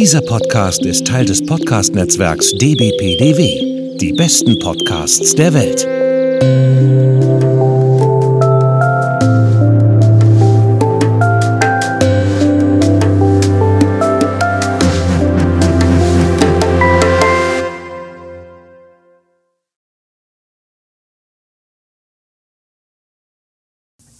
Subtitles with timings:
[0.00, 3.96] Dieser Podcast ist Teil des Podcast-Netzwerks dbpdw.
[3.96, 5.84] Die besten Podcasts der Welt.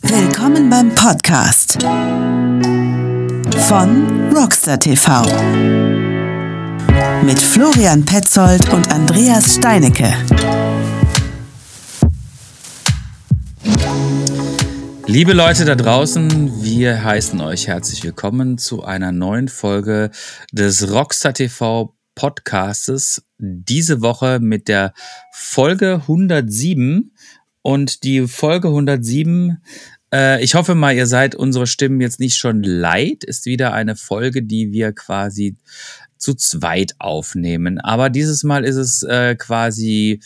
[0.03, 1.79] Willkommen beim Podcast
[3.69, 5.23] von Rockstar TV
[7.25, 10.15] mit Florian Petzold und Andreas Steinecke.
[15.07, 20.13] Liebe Leute da draußen, wir heißen euch herzlich willkommen zu einer neuen Folge
[20.53, 23.25] des Rockstar TV Podcastes.
[23.39, 24.93] Diese Woche mit der
[25.33, 27.13] Folge 107
[27.63, 29.59] und die Folge 107
[30.13, 33.25] äh, ich hoffe mal, ihr seid unsere Stimmen jetzt nicht schon leid.
[33.25, 35.57] Ist wieder eine Folge, die wir quasi
[36.19, 37.81] zu zweit aufnehmen.
[37.81, 40.21] Aber dieses Mal ist es äh, quasi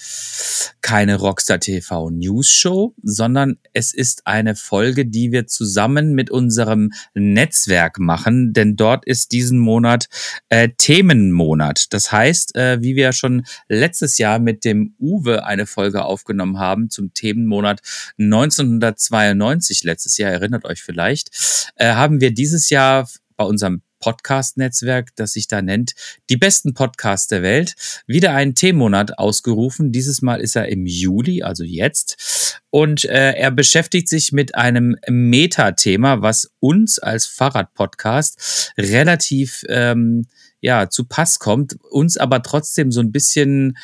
[0.80, 6.90] keine Rockstar TV News Show, sondern es ist eine Folge, die wir zusammen mit unserem
[7.14, 10.08] Netzwerk machen, denn dort ist diesen Monat
[10.48, 11.92] äh, Themenmonat.
[11.92, 16.90] Das heißt, äh, wie wir schon letztes Jahr mit dem Uwe eine Folge aufgenommen haben
[16.90, 17.80] zum Themenmonat
[18.18, 25.32] 1992, letztes Jahr erinnert euch vielleicht, äh, haben wir dieses Jahr bei unserem Podcast-Netzwerk, das
[25.32, 25.92] sich da nennt,
[26.28, 27.74] die besten Podcasts der Welt,
[28.06, 29.92] wieder einen Themenmonat ausgerufen.
[29.92, 32.60] Dieses Mal ist er im Juli, also jetzt.
[32.70, 40.26] Und äh, er beschäftigt sich mit einem Metathema, was uns als Fahrrad-Podcast relativ ähm,
[40.60, 43.76] ja, zu Pass kommt, uns aber trotzdem so ein bisschen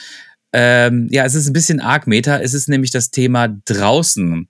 [0.53, 2.39] ähm, ja, es ist ein bisschen arg Meta.
[2.39, 4.49] Es ist nämlich das Thema draußen.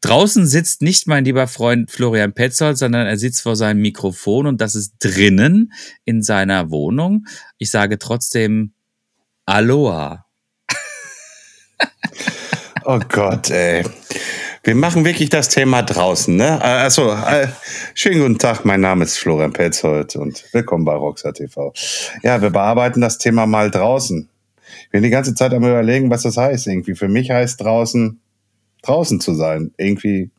[0.00, 4.60] Draußen sitzt nicht mein lieber Freund Florian Petzold, sondern er sitzt vor seinem Mikrofon und
[4.60, 5.72] das ist drinnen
[6.04, 7.26] in seiner Wohnung.
[7.58, 8.72] Ich sage trotzdem
[9.44, 10.26] Aloha.
[12.84, 13.84] oh Gott, ey.
[14.62, 16.60] Wir machen wirklich das Thema draußen, ne?
[16.62, 17.48] Also, äh,
[17.94, 21.72] schönen guten Tag, mein Name ist Florian Petzold und willkommen bei Roxa TV.
[22.22, 24.28] Ja, wir bearbeiten das Thema mal draußen.
[24.82, 26.94] Ich bin die ganze Zeit am überlegen, was das heißt irgendwie.
[26.94, 28.20] Für mich heißt draußen
[28.88, 29.72] draußen zu sein.
[29.76, 30.30] Irgendwie.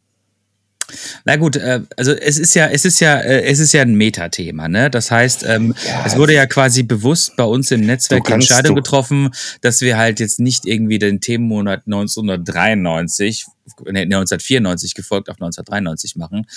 [1.26, 3.96] Na gut, äh, also es ist ja, es ist ja, äh, es ist ja ein
[3.96, 4.90] Metathema, ne?
[4.90, 8.76] Das heißt, ähm, ja, es wurde ja quasi bewusst bei uns im Netzwerk die Entscheidung
[8.76, 9.30] getroffen,
[9.62, 13.46] dass wir halt jetzt nicht irgendwie den Themenmonat 1993,
[13.86, 16.48] ne, 1994 gefolgt auf 1993 machen.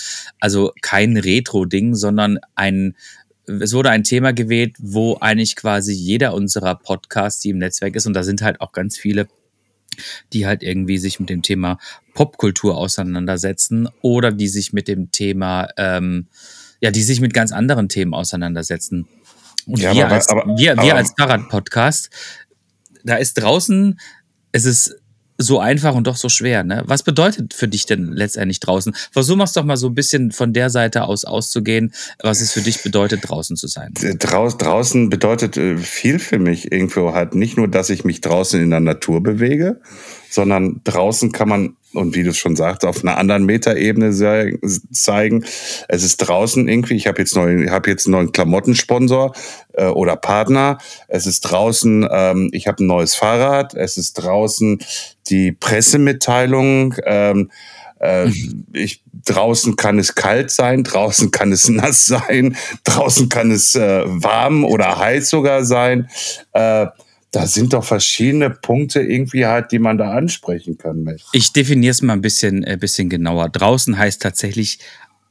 [0.41, 2.97] Also kein Retro-Ding, sondern ein
[3.45, 8.07] es wurde ein Thema gewählt, wo eigentlich quasi jeder unserer Podcasts, die im Netzwerk ist,
[8.07, 9.27] und da sind halt auch ganz viele
[10.33, 11.79] die halt irgendwie sich mit dem Thema
[12.15, 16.27] Popkultur auseinandersetzen oder die sich mit dem Thema, ähm,
[16.81, 19.09] ja, die sich mit ganz anderen Themen auseinandersetzen.
[19.67, 22.11] Und ja, wir, aber, als, aber, wir, wir als Fahrrad-Podcast,
[23.05, 23.99] da ist draußen,
[24.53, 24.97] es ist
[25.43, 26.65] so einfach und doch so schwer.
[26.65, 26.83] Ne?
[26.87, 28.95] Was bedeutet für dich denn letztendlich draußen?
[29.11, 31.93] Versuch mal doch mal so ein bisschen von der Seite aus auszugehen,
[32.23, 33.93] was es für dich bedeutet, draußen zu sein.
[34.19, 38.61] Draus, draußen bedeutet äh, viel für mich irgendwo halt nicht nur, dass ich mich draußen
[38.61, 39.81] in der Natur bewege,
[40.33, 44.13] sondern draußen kann man und wie du schon sagst, auf einer anderen Metaebene
[44.93, 45.45] zeigen.
[45.89, 49.35] Es ist draußen irgendwie, ich habe jetzt, neu, hab jetzt einen neuen Klamottensponsor
[49.75, 50.79] äh, oder Partner.
[51.09, 53.75] Es ist draußen, ähm, ich habe ein neues Fahrrad.
[53.75, 54.79] Es ist draußen
[55.29, 56.95] die Pressemitteilung.
[57.05, 57.51] Ähm,
[58.01, 58.67] äh, mhm.
[58.73, 64.03] ich, draußen kann es kalt sein, draußen kann es nass sein, draußen kann es äh,
[64.07, 66.09] warm oder heiß sogar sein.
[66.53, 66.87] Äh,
[67.33, 71.03] da sind doch verschiedene Punkte irgendwie halt, die man da ansprechen kann.
[71.03, 71.23] Mit.
[71.33, 73.49] Ich definiere es mal ein bisschen, äh, bisschen genauer.
[73.49, 74.79] Draußen heißt tatsächlich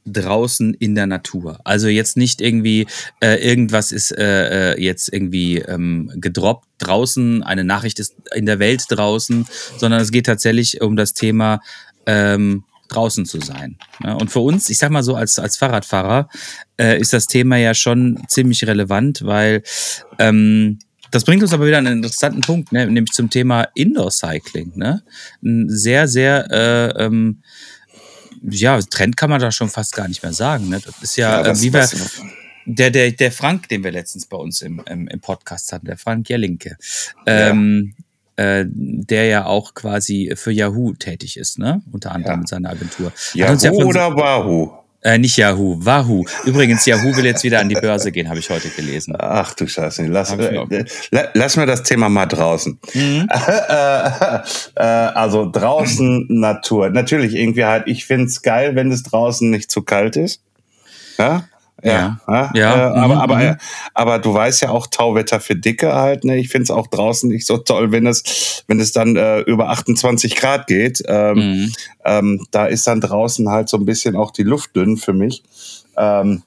[0.07, 1.59] draußen in der Natur.
[1.63, 2.87] Also jetzt nicht irgendwie
[3.19, 8.57] äh, irgendwas ist äh, äh, jetzt irgendwie ähm, gedroppt draußen, eine Nachricht ist in der
[8.57, 9.45] Welt draußen,
[9.77, 11.61] sondern es geht tatsächlich um das Thema
[12.07, 13.77] ähm, draußen zu sein.
[14.03, 16.29] Ja, und für uns, ich sag mal so, als, als Fahrradfahrer
[16.77, 19.61] äh, ist das Thema ja schon ziemlich relevant, weil
[20.17, 20.79] ähm,
[21.11, 22.87] das bringt uns aber wieder an einen interessanten Punkt, ne?
[22.87, 24.71] nämlich zum Thema Indoor Cycling.
[24.75, 25.03] Ne?
[25.43, 27.43] Ein sehr, sehr äh, ähm,
[28.41, 30.69] ja, Trend kann man da schon fast gar nicht mehr sagen.
[30.69, 30.79] Ne?
[30.83, 31.89] Das ist ja, ja das, äh, wie wir,
[32.65, 35.97] der, der, der Frank, den wir letztens bei uns im, im, im Podcast hatten, der
[35.97, 36.77] Frank Jellinke,
[37.25, 37.93] ähm,
[38.37, 38.59] ja.
[38.59, 41.81] äh, der ja auch quasi für Yahoo tätig ist, ne?
[41.91, 42.37] Unter anderem ja.
[42.37, 43.11] mit seiner Agentur.
[43.33, 44.80] Yahoo ja oder Wahoo?
[45.03, 46.25] Äh, nicht Yahoo, Wahoo.
[46.45, 49.15] Übrigens, Yahoo will jetzt wieder an die Börse gehen, habe ich heute gelesen.
[49.17, 50.85] Ach du Scheiße, lass, äh,
[51.33, 52.79] lass mir das Thema mal draußen.
[52.93, 53.27] Mhm.
[54.75, 56.91] äh, also draußen Natur.
[56.91, 60.43] Natürlich irgendwie halt, ich find's geil, wenn es draußen nicht zu kalt ist.
[61.17, 61.45] Ja?
[61.83, 62.51] Ja, Ja.
[62.53, 63.55] ja, Äh, mhm, aber, aber, mhm.
[63.93, 66.23] aber du weißt ja auch Tauwetter für Dicke halt.
[66.23, 66.37] Ne?
[66.37, 69.69] Ich finde es auch draußen nicht so toll, wenn es, wenn es dann äh, über
[69.69, 71.01] 28 Grad geht.
[71.07, 71.73] Ähm, Mhm.
[72.05, 75.43] ähm, da ist dann draußen halt so ein bisschen auch die Luft dünn für mich.
[75.97, 76.43] Ähm,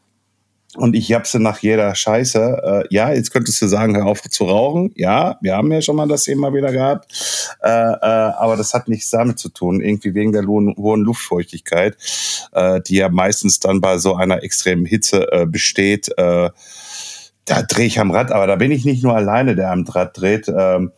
[0.77, 2.85] und ich japse nach jeder Scheiße.
[2.91, 4.93] Äh, ja, jetzt könntest du sagen, hör auf zu rauchen.
[4.97, 7.13] Ja, wir haben ja schon mal das Thema wieder gehabt.
[7.63, 9.81] Äh, äh, aber das hat nichts damit zu tun.
[9.81, 11.97] Irgendwie wegen der hohen, hohen Luftfeuchtigkeit,
[12.53, 16.09] äh, die ja meistens dann bei so einer extremen Hitze äh, besteht.
[16.17, 16.51] Äh,
[17.45, 20.19] da drehe ich am Rad, aber da bin ich nicht nur alleine, der am Rad
[20.19, 20.49] dreht.
[20.49, 20.93] Ähm,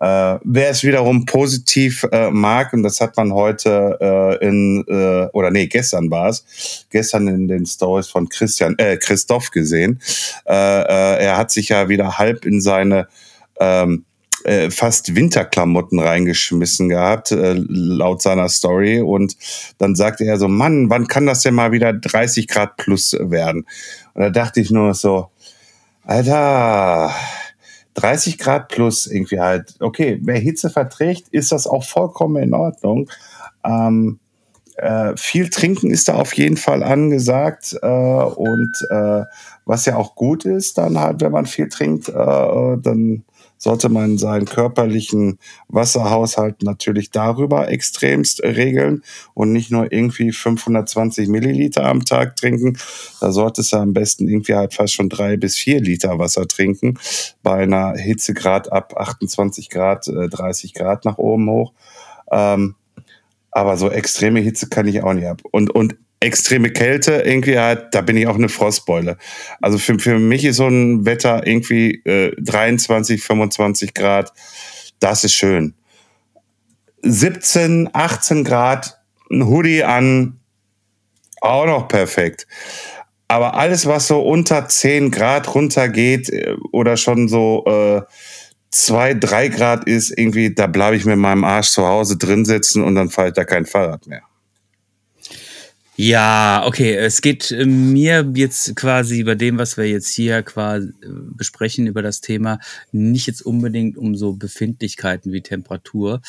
[0.00, 5.28] äh, wer es wiederum positiv äh, mag, und das hat man heute äh, in, äh,
[5.32, 10.00] oder nee, gestern war es, gestern in den Stories von Christian, äh, Christoph gesehen.
[10.46, 13.08] Äh, äh, er hat sich ja wieder halb in seine
[13.60, 14.06] ähm,
[14.44, 19.02] äh, fast Winterklamotten reingeschmissen gehabt, äh, laut seiner Story.
[19.02, 19.36] Und
[19.76, 23.66] dann sagte er so, Mann, wann kann das denn mal wieder 30 Grad plus werden?
[24.14, 25.28] Und da dachte ich nur so,
[26.04, 27.14] Alter,
[28.00, 29.74] 30 Grad plus irgendwie halt.
[29.80, 33.10] Okay, wer Hitze verträgt, ist das auch vollkommen in Ordnung.
[33.64, 34.18] Ähm,
[34.76, 39.24] äh, viel trinken ist da auf jeden Fall angesagt äh, und äh,
[39.66, 43.24] was ja auch gut ist, dann halt, wenn man viel trinkt, äh, dann
[43.60, 49.04] sollte man seinen körperlichen Wasserhaushalt natürlich darüber extremst regeln
[49.34, 52.78] und nicht nur irgendwie 520 Milliliter am Tag trinken.
[53.20, 56.98] Da solltest du am besten irgendwie halt fast schon drei bis vier Liter Wasser trinken
[57.42, 61.74] bei einer Hitzegrad ab 28 Grad, äh, 30 Grad nach oben hoch.
[62.32, 62.76] Ähm,
[63.50, 65.42] aber so extreme Hitze kann ich auch nicht ab.
[65.50, 69.16] Und, und extreme Kälte, irgendwie halt, da bin ich auch eine Frostbeule.
[69.60, 74.32] Also für, für mich ist so ein Wetter irgendwie äh, 23, 25 Grad,
[75.00, 75.74] das ist schön.
[77.02, 79.00] 17, 18 Grad,
[79.30, 80.38] ein Hoodie an,
[81.40, 82.46] auch noch perfekt.
[83.26, 88.02] Aber alles, was so unter 10 Grad runtergeht äh, oder schon so äh,
[88.70, 92.82] zwei, drei Grad ist, irgendwie, da bleibe ich mit meinem Arsch zu Hause drin sitzen
[92.84, 94.22] und dann fahre ich da kein Fahrrad mehr.
[96.02, 96.94] Ja, okay.
[96.94, 101.86] Es geht äh, mir jetzt quasi bei dem, was wir jetzt hier quasi äh, besprechen
[101.86, 102.58] über das Thema,
[102.90, 106.22] nicht jetzt unbedingt um so Befindlichkeiten wie Temperatur.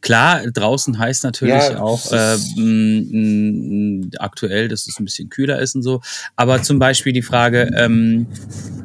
[0.00, 5.60] Klar, draußen heißt natürlich Ja, auch äh, m, m, aktuell, dass es ein bisschen kühler
[5.60, 6.00] ist und so.
[6.34, 8.28] Aber zum Beispiel die Frage, ähm,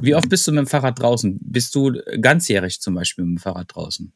[0.01, 1.40] wie oft bist du mit dem Fahrrad draußen?
[1.40, 4.12] Bist du ganzjährig zum Beispiel mit dem Fahrrad draußen?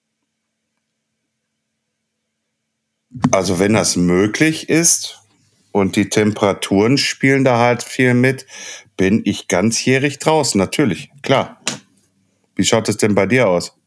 [3.32, 5.22] Also wenn das möglich ist
[5.78, 8.46] und die Temperaturen spielen da halt viel mit,
[8.98, 11.62] bin ich ganzjährig draußen, natürlich, klar.
[12.56, 13.78] Wie schaut es denn bei dir aus?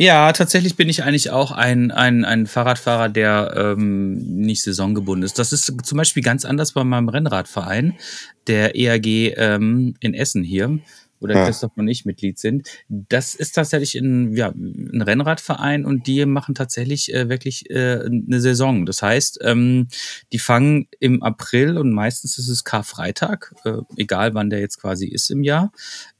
[0.00, 5.38] Ja, tatsächlich bin ich eigentlich auch ein, ein, ein Fahrradfahrer, der ähm, nicht saisongebunden ist.
[5.38, 7.98] Das ist zum Beispiel ganz anders bei meinem Rennradverein,
[8.46, 10.78] der EAG ähm, in Essen hier,
[11.20, 11.44] wo der Ja.
[11.46, 12.68] Christoph und ich Mitglied sind.
[12.88, 18.40] Das ist tatsächlich ein, ja, ein Rennradverein und die machen tatsächlich äh, wirklich äh, eine
[18.40, 18.86] Saison.
[18.86, 19.88] Das heißt, ähm,
[20.32, 25.06] die fangen im April und meistens ist es Karfreitag, äh, egal wann der jetzt quasi
[25.06, 25.72] ist im Jahr,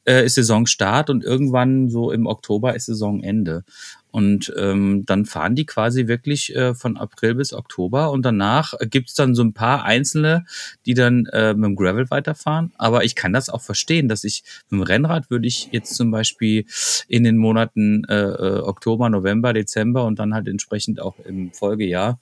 [0.04, 3.64] äh, ist Saisonstart und irgendwann so im Oktober ist Saisonende.
[4.10, 9.14] Und ähm, dann fahren die quasi wirklich äh, von April bis Oktober und danach gibt's
[9.14, 10.44] dann so ein paar Einzelne,
[10.86, 12.72] die dann äh, mit dem Gravel weiterfahren.
[12.76, 16.10] Aber ich kann das auch verstehen, dass ich mit dem Rennrad würde ich jetzt zum
[16.10, 16.66] Beispiel
[17.08, 22.18] in den Monaten äh, äh, Oktober, November, Dezember und dann halt entsprechend auch im Folgejahr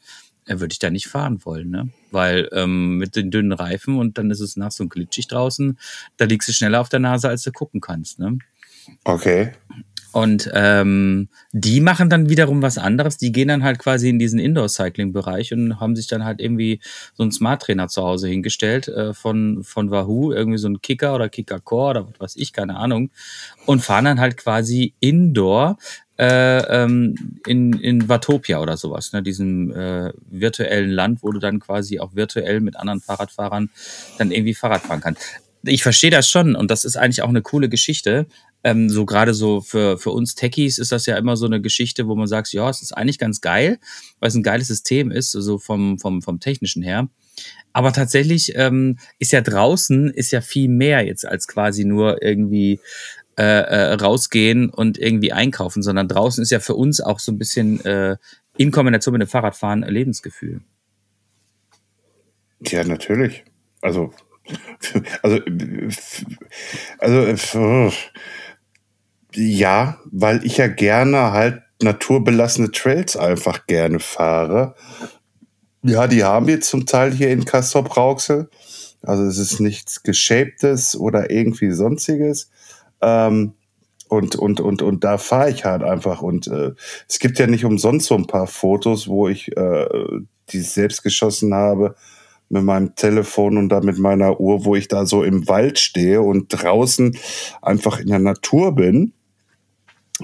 [0.48, 1.90] äh, würde ich da nicht fahren wollen, ne?
[2.10, 5.78] Weil ähm, mit den dünnen Reifen und dann ist es nass und glitschig draußen,
[6.16, 8.38] da liegst du schneller auf der Nase, als du gucken kannst, ne?
[9.04, 9.52] Okay.
[10.12, 13.18] Und ähm, die machen dann wiederum was anderes.
[13.18, 16.80] Die gehen dann halt quasi in diesen Indoor-Cycling-Bereich und haben sich dann halt irgendwie
[17.14, 21.28] so einen Smart-Trainer zu Hause hingestellt äh, von, von Wahoo, irgendwie so ein Kicker oder
[21.28, 23.10] Kicker Core oder was weiß ich, keine Ahnung.
[23.66, 25.76] Und fahren dann halt quasi Indoor
[26.18, 31.60] äh, ähm, in, in Watopia oder sowas, ne, diesem äh, virtuellen Land, wo du dann
[31.60, 33.70] quasi auch virtuell mit anderen Fahrradfahrern
[34.18, 35.22] dann irgendwie Fahrrad fahren kannst.
[35.62, 38.26] Ich verstehe das schon und das ist eigentlich auch eine coole Geschichte.
[38.64, 42.08] Ähm, so gerade so für, für uns Techies ist das ja immer so eine Geschichte,
[42.08, 43.78] wo man sagt, ja, es ist eigentlich ganz geil,
[44.18, 47.08] weil es ein geiles System ist, so vom, vom, vom technischen her.
[47.72, 52.80] Aber tatsächlich ähm, ist ja draußen ist ja viel mehr jetzt als quasi nur irgendwie
[53.38, 57.38] äh, äh, rausgehen und irgendwie einkaufen, sondern draußen ist ja für uns auch so ein
[57.38, 58.16] bisschen äh,
[58.56, 60.60] in Kombination mit dem Fahrradfahren ein Lebensgefühl.
[62.66, 63.44] Ja, natürlich.
[63.80, 64.12] Also,
[65.22, 65.40] also,
[66.98, 67.92] also,
[69.38, 74.74] ja, weil ich ja gerne halt naturbelassene Trails einfach gerne fahre.
[75.82, 78.50] Ja, die haben wir zum Teil hier in Castrop Rauxel.
[79.02, 82.50] Also es ist nichts Geschäbtes oder irgendwie sonstiges.
[83.00, 83.54] Ähm,
[84.08, 86.20] und, und, und, und da fahre ich halt einfach.
[86.20, 86.72] Und äh,
[87.08, 89.86] es gibt ja nicht umsonst so ein paar Fotos, wo ich äh,
[90.50, 91.94] die selbst geschossen habe
[92.48, 96.22] mit meinem Telefon und da mit meiner Uhr, wo ich da so im Wald stehe
[96.22, 97.16] und draußen
[97.62, 99.12] einfach in der Natur bin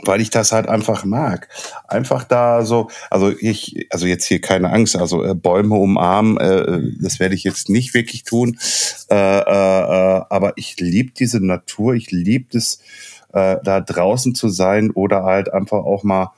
[0.02, 1.48] weil ich das halt einfach mag.
[1.86, 6.80] Einfach da so, also ich, also jetzt hier keine Angst, also äh, Bäume umarmen, äh,
[7.00, 8.58] das werde ich jetzt nicht wirklich tun,
[9.10, 12.80] äh, äh, äh aber ich liebe diese Natur, ich liebe es,
[13.32, 16.32] äh, da draußen zu sein oder halt einfach auch mal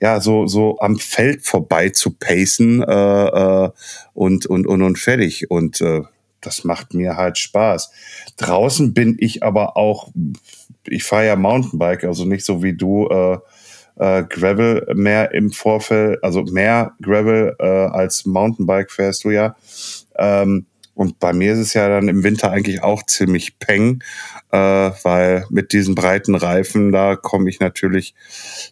[0.00, 5.80] ja so so am Feld vorbei zu pacen und und und und fertig und
[6.42, 7.90] das macht mir halt Spaß.
[8.36, 10.10] Draußen bin ich aber auch
[10.88, 13.38] ich fahre ja Mountainbike, also nicht so wie du äh,
[13.96, 19.56] äh, Gravel mehr im Vorfeld, also mehr Gravel äh, als Mountainbike fährst du ja.
[20.16, 24.02] Ähm, und bei mir ist es ja dann im Winter eigentlich auch ziemlich peng,
[24.50, 28.14] äh, weil mit diesen breiten Reifen, da komme ich natürlich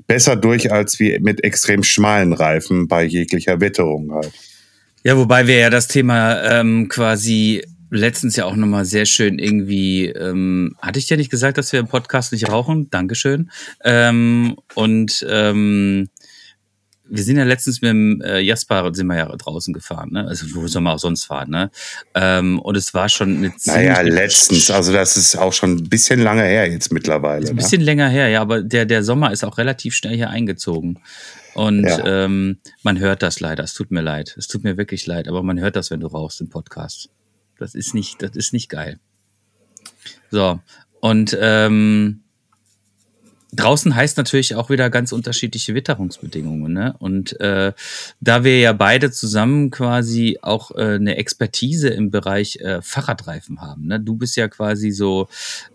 [0.06, 4.32] besser durch als wie mit extrem schmalen Reifen bei jeglicher Witterung halt.
[5.02, 10.06] Ja, wobei wir ja das Thema ähm, quasi letztens ja auch nochmal sehr schön irgendwie,
[10.06, 12.88] ähm, hatte ich dir nicht gesagt, dass wir im Podcast nicht rauchen?
[12.90, 13.50] Dankeschön.
[13.82, 16.08] Ähm, und ähm,
[17.10, 20.26] wir sind ja letztens mit dem äh, Jasper sind wir ja draußen gefahren, ne?
[20.28, 21.70] Also wo soll man auch sonst fahren, ne?
[22.14, 26.20] Ähm, und es war schon eine Naja, letztens, also das ist auch schon ein bisschen
[26.20, 27.48] lange her jetzt mittlerweile.
[27.48, 27.62] Ein ne?
[27.62, 27.86] bisschen ne?
[27.86, 31.00] länger her, ja, aber der, der Sommer ist auch relativ schnell hier eingezogen.
[31.60, 32.24] Und ja.
[32.24, 33.62] ähm, man hört das leider.
[33.64, 34.34] Es tut mir leid.
[34.38, 37.10] Es tut mir wirklich leid, aber man hört das, wenn du rauchst im Podcast.
[37.58, 38.98] Das ist nicht, das ist nicht geil.
[40.30, 40.58] So,
[41.00, 42.22] und ähm,
[43.52, 46.72] draußen heißt natürlich auch wieder ganz unterschiedliche Witterungsbedingungen.
[46.72, 46.94] Ne?
[46.98, 47.74] Und äh,
[48.20, 53.86] da wir ja beide zusammen quasi auch äh, eine Expertise im Bereich äh, Fahrradreifen haben.
[53.86, 54.00] Ne?
[54.00, 55.28] Du bist ja quasi so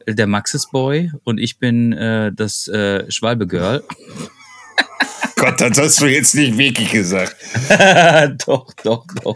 [0.07, 3.83] der Maxis Boy und ich bin äh, das äh, Schwalbe Girl.
[5.35, 7.35] Gott, das hast du jetzt nicht wirklich gesagt.
[8.45, 9.35] doch, doch, doch.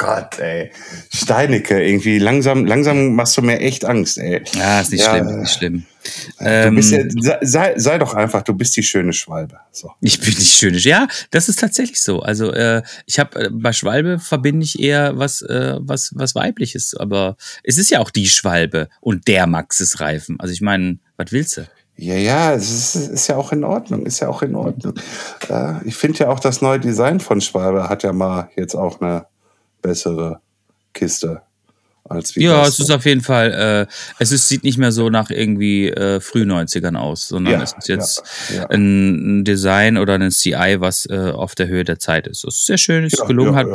[0.00, 0.70] Gott, ey.
[1.14, 4.42] Steinecke, irgendwie langsam, langsam machst du mir echt Angst, ey.
[4.54, 5.86] Ja, ist nicht ja, schlimm, ist nicht schlimm.
[6.38, 9.58] Du bist ja, ähm, sei, sei doch einfach, du bist die schöne Schwalbe.
[9.72, 9.92] So.
[10.00, 12.20] Ich bin die schöne, ja, das ist tatsächlich so.
[12.20, 16.96] Also äh, ich habe äh, bei Schwalbe verbinde ich eher was, äh, was, was weibliches,
[16.96, 20.40] aber es ist ja auch die Schwalbe und der Maxis Reifen.
[20.40, 21.68] Also ich meine, was willst du?
[22.00, 24.94] Ja, ja, es ist, ist, ja auch in Ordnung, ist ja auch in Ordnung.
[25.50, 29.02] Äh, ich finde ja auch das neue Design von Schwalbe hat ja mal jetzt auch
[29.02, 29.26] eine
[29.82, 30.40] bessere
[30.94, 31.42] Kiste.
[32.08, 35.10] Als wie ja, es ist auf jeden Fall, äh, es ist, sieht nicht mehr so
[35.10, 38.70] nach irgendwie äh, Früh-90ern aus, sondern ja, es ist jetzt ja, ja.
[38.70, 42.44] Ein, Design oder ein CI, was äh, auf der Höhe der Zeit ist.
[42.44, 43.54] Das ist sehr schön, ist gelungen.
[43.54, 43.66] hat,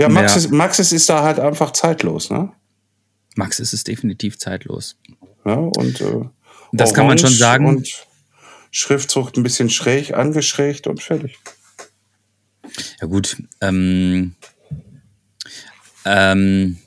[0.00, 2.50] ja Max, ist, Max ist da halt einfach zeitlos, ne?
[3.36, 4.96] Max ist es definitiv zeitlos.
[5.44, 6.24] Ja, und äh,
[6.76, 7.66] das kann man schon sagen.
[7.66, 8.06] Und
[8.70, 11.38] Schriftzug ein bisschen schräg, angeschrägt und fertig.
[13.00, 14.34] Ja gut, ähm,
[16.04, 16.78] ähm,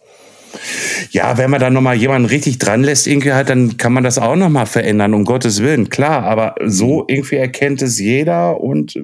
[1.11, 4.17] ja, wenn man dann nochmal jemanden richtig dran lässt, irgendwie halt, dann kann man das
[4.17, 6.23] auch nochmal verändern, um Gottes Willen, klar.
[6.23, 8.99] Aber so irgendwie erkennt es jeder und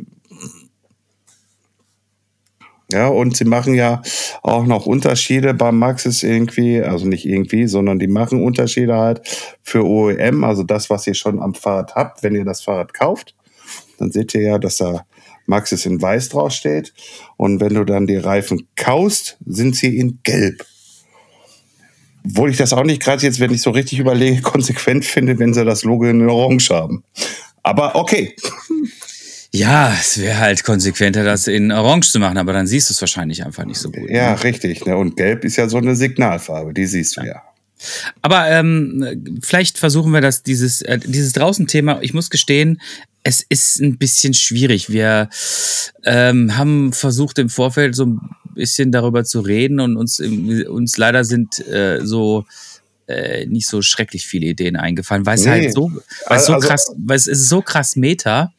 [2.95, 4.01] ja, und sie machen ja
[4.41, 9.21] auch noch Unterschiede beim Maxis irgendwie, also nicht irgendwie, sondern die machen Unterschiede halt
[9.61, 13.35] für OEM, also das, was ihr schon am Fahrrad habt, wenn ihr das Fahrrad kauft.
[13.97, 15.05] Dann seht ihr ja, dass da
[15.45, 16.93] Maxis in weiß draufsteht.
[17.35, 20.65] Und wenn du dann die Reifen kaust, sind sie in gelb.
[22.25, 25.53] Obwohl ich das auch nicht gerade jetzt, wenn ich so richtig überlege, konsequent finde, wenn
[25.53, 27.03] sie das Logo in Orange haben.
[27.61, 28.37] Aber okay.
[29.55, 33.01] Ja, es wäre halt konsequenter, das in Orange zu machen, aber dann siehst du es
[33.01, 34.09] wahrscheinlich einfach nicht so gut.
[34.09, 34.43] Ja, ne?
[34.43, 34.85] richtig.
[34.85, 34.97] Ne?
[34.97, 37.27] Und Gelb ist ja so eine Signalfarbe, die siehst du ja.
[37.27, 37.41] ja.
[38.21, 42.81] Aber ähm, vielleicht versuchen wir das, dieses, äh, dieses Draußen-Thema, ich muss gestehen,
[43.23, 44.89] es ist ein bisschen schwierig.
[44.89, 45.29] Wir
[46.03, 48.19] ähm, haben versucht im Vorfeld so ein
[48.53, 52.45] bisschen darüber zu reden und uns, uns leider sind äh, so
[53.07, 55.65] äh, nicht so schrecklich viele Ideen eingefallen, weil es halt nee.
[55.65, 55.91] halt so,
[56.27, 58.53] weil es so also, krass, weil es ist so krass Meta,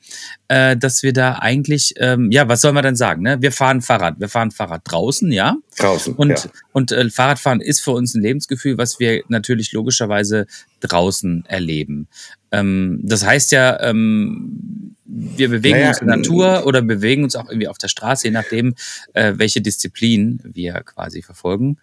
[0.49, 3.23] äh, dass wir da eigentlich, ähm, ja, was soll man denn sagen?
[3.23, 3.41] Ne?
[3.41, 5.57] Wir fahren Fahrrad, wir fahren Fahrrad draußen, ja.
[5.79, 6.15] Draußen.
[6.15, 6.51] Und, ja.
[6.73, 10.47] und äh, Fahrradfahren ist für uns ein Lebensgefühl, was wir natürlich logischerweise
[10.81, 12.09] draußen erleben.
[12.53, 17.37] Ähm, das heißt ja, ähm, wir bewegen naja, uns in der Natur oder bewegen uns
[17.37, 18.75] auch irgendwie auf der Straße, je nachdem,
[19.15, 21.79] äh, welche Disziplin wir quasi verfolgen.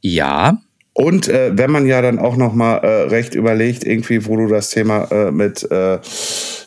[0.00, 4.36] Ja, Und äh, wenn man ja dann auch noch mal äh, recht überlegt, irgendwie, wo
[4.36, 5.98] du das Thema äh, mit äh,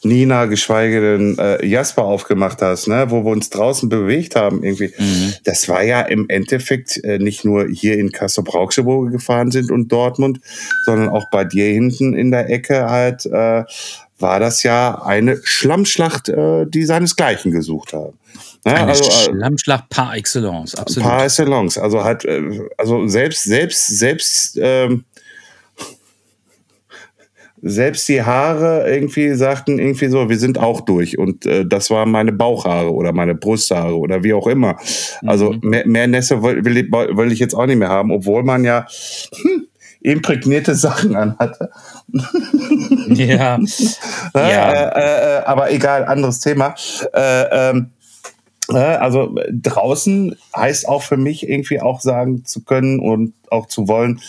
[0.03, 4.94] Nina, geschweige denn äh, Jasper aufgemacht hast, ne, wo wir uns draußen bewegt haben, irgendwie,
[4.98, 5.34] Mhm.
[5.44, 9.72] das war ja im Endeffekt äh, nicht nur hier in Kassel-Brauxel, wo wir gefahren sind
[9.72, 10.39] und Dortmund,
[10.86, 13.63] sondern auch bei dir hinten in der Ecke halt, äh,
[14.20, 18.13] war das ja eine Schlammschlacht, äh, die seinesgleichen gesucht haben.
[18.65, 21.10] Ne, Eine also, äh, Schlammschlacht par excellence, absolut.
[21.10, 21.77] Par excellence.
[21.77, 22.41] Also hat, äh,
[22.77, 25.03] also selbst, selbst, selbst, ähm,
[27.65, 31.17] selbst die Haare irgendwie sagten irgendwie so, wir sind auch durch.
[31.17, 34.77] Und äh, das waren meine Bauchhaare oder meine Brusthaare oder wie auch immer.
[35.25, 35.60] Also Mhm.
[35.70, 38.65] mehr, mehr Nässe will, will, ich- will ich jetzt auch nicht mehr haben, obwohl man
[38.65, 38.86] ja
[39.41, 39.67] hm,
[40.03, 41.72] imprägnierte Sachen anhatte.
[43.07, 43.60] Ja.
[44.36, 44.72] Ja.
[44.72, 46.75] Äh, äh, aber egal, anderes Thema.
[47.13, 47.91] Äh, ähm,
[48.69, 53.67] äh, also äh, draußen heißt auch für mich irgendwie auch sagen zu können und auch
[53.67, 54.22] zu wollen,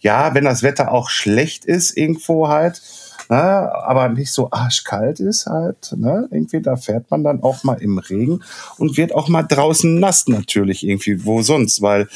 [0.00, 2.80] ja, wenn das Wetter auch schlecht ist irgendwo halt,
[3.28, 7.80] ne, aber nicht so arschkalt ist halt, ne, irgendwie da fährt man dann auch mal
[7.80, 8.42] im Regen
[8.78, 12.08] und wird auch mal draußen nass natürlich irgendwie, wo sonst, weil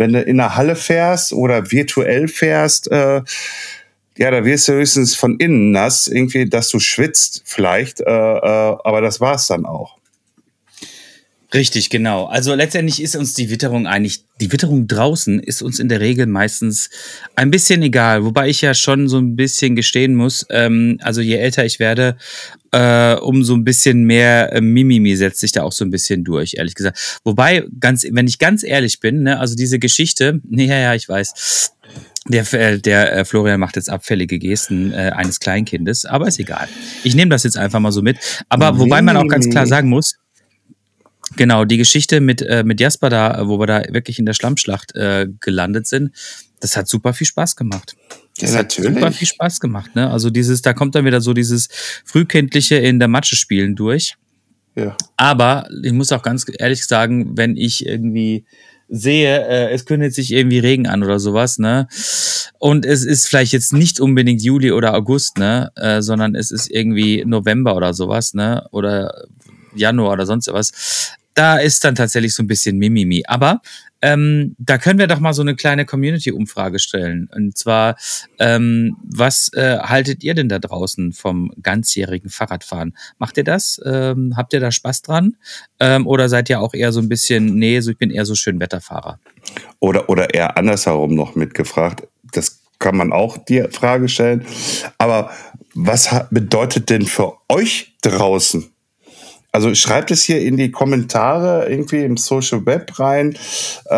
[0.00, 3.20] wenn du in der Halle fährst oder virtuell fährst, äh,
[4.16, 8.76] ja, da wirst du höchstens von innen nass, irgendwie, dass du schwitzt vielleicht, äh, äh,
[8.82, 9.99] aber das war's dann auch.
[11.52, 12.26] Richtig, genau.
[12.26, 16.26] Also letztendlich ist uns die Witterung eigentlich, die Witterung draußen ist uns in der Regel
[16.26, 16.90] meistens
[17.34, 18.24] ein bisschen egal.
[18.24, 22.16] Wobei ich ja schon so ein bisschen gestehen muss, ähm, also je älter ich werde,
[22.70, 26.54] äh, umso ein bisschen mehr äh, Mimimi setzt sich da auch so ein bisschen durch,
[26.56, 27.20] ehrlich gesagt.
[27.24, 31.08] Wobei, ganz, wenn ich ganz ehrlich bin, ne, also diese Geschichte, nee, ja, ja, ich
[31.08, 31.72] weiß.
[32.28, 36.68] Der, äh, der äh, Florian macht jetzt abfällige Gesten äh, eines Kleinkindes, aber ist egal.
[37.02, 38.18] Ich nehme das jetzt einfach mal so mit.
[38.48, 40.19] Aber wobei man auch ganz klar sagen muss,
[41.36, 44.32] Genau, die Geschichte mit, äh, mit Jasper da, äh, wo wir da wirklich in der
[44.34, 46.12] Schlammschlacht äh, gelandet sind,
[46.60, 47.94] das hat super viel Spaß gemacht.
[48.38, 48.94] Das Ja, hat natürlich.
[48.94, 50.10] super viel Spaß gemacht, ne?
[50.10, 51.68] Also dieses, da kommt dann wieder so dieses
[52.04, 54.16] frühkindliche in der Matsche spielen durch.
[54.74, 54.96] Ja.
[55.16, 58.44] Aber ich muss auch ganz ehrlich sagen, wenn ich irgendwie
[58.88, 61.86] sehe, äh, es kündigt sich irgendwie Regen an oder sowas, ne?
[62.58, 65.70] Und es ist vielleicht jetzt nicht unbedingt Juli oder August, ne?
[65.76, 68.66] Äh, sondern es ist irgendwie November oder sowas, ne?
[68.70, 69.26] Oder
[69.74, 70.72] Januar oder sonst was.
[71.40, 73.22] Da ist dann tatsächlich so ein bisschen Mimimi.
[73.26, 73.62] Aber
[74.02, 77.30] ähm, da können wir doch mal so eine kleine Community-Umfrage stellen.
[77.34, 77.96] Und zwar,
[78.38, 82.94] ähm, was äh, haltet ihr denn da draußen vom ganzjährigen Fahrradfahren?
[83.16, 83.80] Macht ihr das?
[83.86, 85.36] Ähm, habt ihr da Spaß dran?
[85.78, 88.34] Ähm, oder seid ihr auch eher so ein bisschen, nee, so ich bin eher so
[88.34, 89.18] schön Wetterfahrer?
[89.78, 92.06] Oder, oder eher andersherum noch mitgefragt.
[92.34, 94.44] Das kann man auch die Frage stellen.
[94.98, 95.30] Aber
[95.72, 98.70] was bedeutet denn für euch draußen?
[99.52, 103.36] Also schreibt es hier in die Kommentare irgendwie im Social Web rein.
[103.90, 103.94] Äh,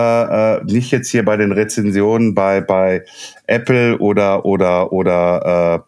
[0.56, 3.04] äh, nicht jetzt hier bei den Rezensionen bei, bei
[3.46, 5.84] Apple oder, oder, oder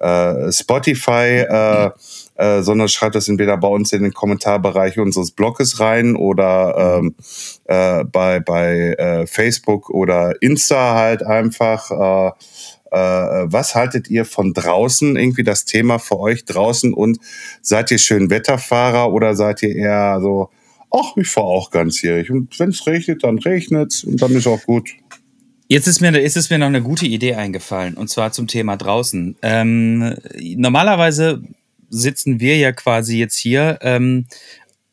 [0.00, 1.44] äh, äh, Spotify.
[1.48, 1.90] Äh,
[2.36, 7.16] äh, sondern schreibt das entweder bei uns in den Kommentarbereich unseres Blogs rein oder ähm,
[7.64, 12.36] äh, bei, bei Facebook oder Insta halt einfach.
[12.90, 17.18] Äh, was haltet ihr von draußen, irgendwie das Thema für euch draußen und
[17.60, 20.50] seid ihr schön Wetterfahrer oder seid ihr eher so,
[20.90, 24.62] ach, ich fahre auch ganzjährig und wenn es regnet, dann regnet und dann ist auch
[24.64, 24.90] gut.
[25.70, 28.78] Jetzt ist mir, ist es mir noch eine gute Idee eingefallen, und zwar zum Thema
[28.78, 29.36] draußen.
[29.42, 30.14] Ähm,
[30.56, 31.42] normalerweise
[31.90, 34.26] sitzen wir ja quasi jetzt hier ähm,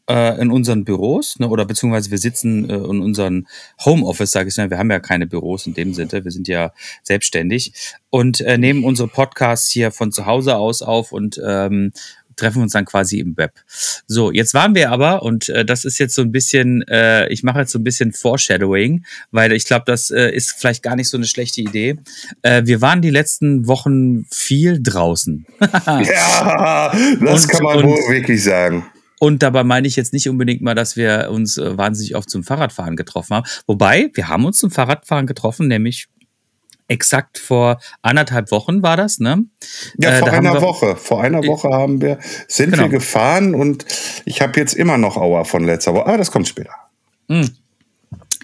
[0.09, 3.47] äh, in unseren Büros, ne, oder beziehungsweise wir sitzen äh, in unseren
[3.83, 4.69] Homeoffice, sage ich mal.
[4.69, 6.71] Wir haben ja keine Büros in dem Sinne, wir sind ja
[7.03, 7.73] selbstständig
[8.09, 11.91] und äh, nehmen unsere Podcasts hier von zu Hause aus auf und ähm,
[12.37, 13.53] treffen uns dann quasi im Web.
[14.07, 17.43] So, jetzt waren wir aber, und äh, das ist jetzt so ein bisschen, äh, ich
[17.43, 21.07] mache jetzt so ein bisschen Foreshadowing, weil ich glaube, das äh, ist vielleicht gar nicht
[21.09, 21.95] so eine schlechte Idee.
[22.41, 25.45] Äh, wir waren die letzten Wochen viel draußen.
[25.87, 26.91] Ja,
[27.21, 28.85] das Und- kann man und- wohl wirklich sagen.
[29.25, 32.43] Und dabei meine ich jetzt nicht unbedingt mal, dass wir uns äh, wahnsinnig oft zum
[32.43, 33.47] Fahrradfahren getroffen haben.
[33.65, 36.07] Wobei, wir haben uns zum Fahrradfahren getroffen, nämlich
[36.87, 39.45] exakt vor anderthalb Wochen war das, ne?
[39.99, 40.95] Ja, Äh, vor da haben einer wir- Woche.
[40.95, 42.83] Vor einer Woche haben wir, sind Genau.
[42.83, 43.85] wir gefahren und
[44.25, 46.05] ich habe jetzt immer noch Aua von letzter Woche.
[46.05, 46.75] Aber das kommt später.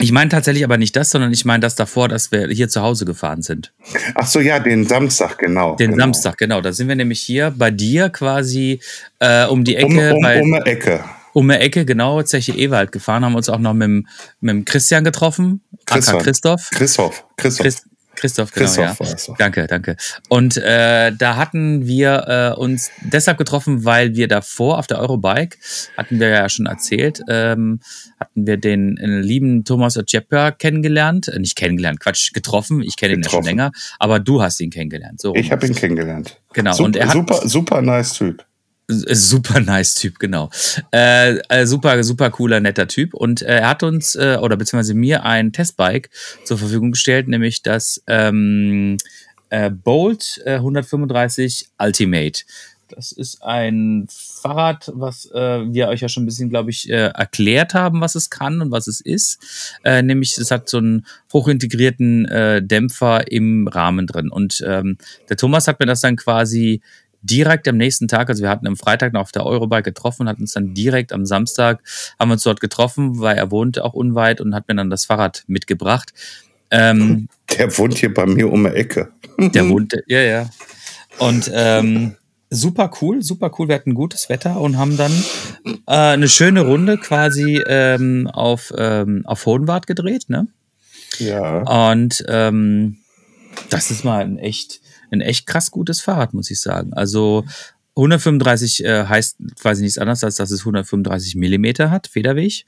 [0.01, 2.81] Ich meine tatsächlich aber nicht das, sondern ich meine das davor, dass wir hier zu
[2.81, 3.71] Hause gefahren sind.
[4.15, 5.75] Ach so, ja, den Samstag, genau.
[5.75, 6.03] Den genau.
[6.03, 6.61] Samstag, genau.
[6.61, 8.79] Da sind wir nämlich hier bei dir quasi
[9.19, 11.03] äh, um die Um, Ecke, um, bei, um eine Ecke.
[11.33, 14.05] um eine Ecke, genau, Zeche Ewald gefahren, haben uns auch noch mit,
[14.39, 16.19] mit Christian getroffen, aka Christian.
[16.19, 16.69] Christoph.
[16.71, 17.25] Christoph.
[17.37, 17.90] Christoph.
[18.21, 19.33] Chris, Christoph, genau, Christoph ja.
[19.33, 19.37] doch.
[19.37, 19.95] Danke, danke.
[20.29, 25.57] Und äh, da hatten wir äh, uns deshalb getroffen, weil wir davor auf der Eurobike,
[25.97, 27.79] hatten wir ja schon erzählt, ähm,
[28.19, 31.27] hatten wir den äh, lieben Thomas Ojepka kennengelernt.
[31.27, 32.81] Äh, nicht kennengelernt, Quatsch, getroffen.
[32.81, 35.19] Ich kenne ihn ja schon länger, aber du hast ihn kennengelernt.
[35.19, 36.39] So, Ich habe ihn kennengelernt.
[36.53, 38.45] Genau, Super, und er hat- super, super nice Typ.
[38.91, 40.49] Äh, Super nice Typ, genau.
[40.91, 43.13] Äh, äh, super, super cooler, netter Typ.
[43.13, 46.09] Und äh, er hat uns, äh, oder beziehungsweise mir, ein Testbike
[46.43, 48.97] zur Verfügung gestellt, nämlich das ähm,
[49.49, 52.41] äh, Bolt äh, 135 Ultimate.
[52.89, 57.07] Das ist ein Fahrrad, was äh, wir euch ja schon ein bisschen, glaube ich, äh,
[57.07, 59.77] erklärt haben, was es kann und was es ist.
[59.85, 62.27] Äh, nämlich, es hat so einen hochintegrierten
[62.67, 64.29] Dämpfer im Rahmen drin.
[64.29, 64.97] Und ähm,
[65.29, 66.81] der Thomas hat mir das dann quasi
[67.21, 70.29] direkt am nächsten Tag, also wir hatten am Freitag noch auf der Eurobike getroffen und
[70.29, 71.81] hatten uns dann direkt am Samstag,
[72.19, 75.05] haben wir uns dort getroffen, weil er wohnt auch unweit und hat mir dann das
[75.05, 76.13] Fahrrad mitgebracht.
[76.71, 79.09] Ähm, Der wohnt hier bei mir um die Ecke.
[79.37, 80.49] der wohnt, ja, ja.
[81.19, 82.15] Und ähm,
[82.49, 83.67] super cool, super cool.
[83.67, 85.11] Wir hatten gutes Wetter und haben dann
[85.65, 90.47] äh, eine schöne Runde quasi ähm, auf, ähm, auf Hohenwart gedreht, ne?
[91.17, 91.91] Ja.
[91.91, 92.97] Und ähm,
[93.69, 96.93] das ist mal ein echt, ein echt krass gutes Fahrrad, muss ich sagen.
[96.93, 97.45] Also
[97.95, 102.65] 135 äh, heißt quasi nichts anderes, als dass es 135 Millimeter hat, Federweg.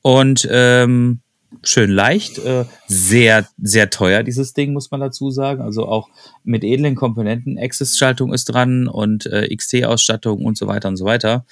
[0.00, 1.20] Und ähm,
[1.62, 5.60] schön leicht, äh, sehr, sehr teuer, dieses Ding, muss man dazu sagen.
[5.62, 6.08] Also auch
[6.42, 7.58] mit edlen Komponenten.
[7.58, 11.44] Access-Schaltung ist dran und äh, XT-Ausstattung und so weiter und so weiter.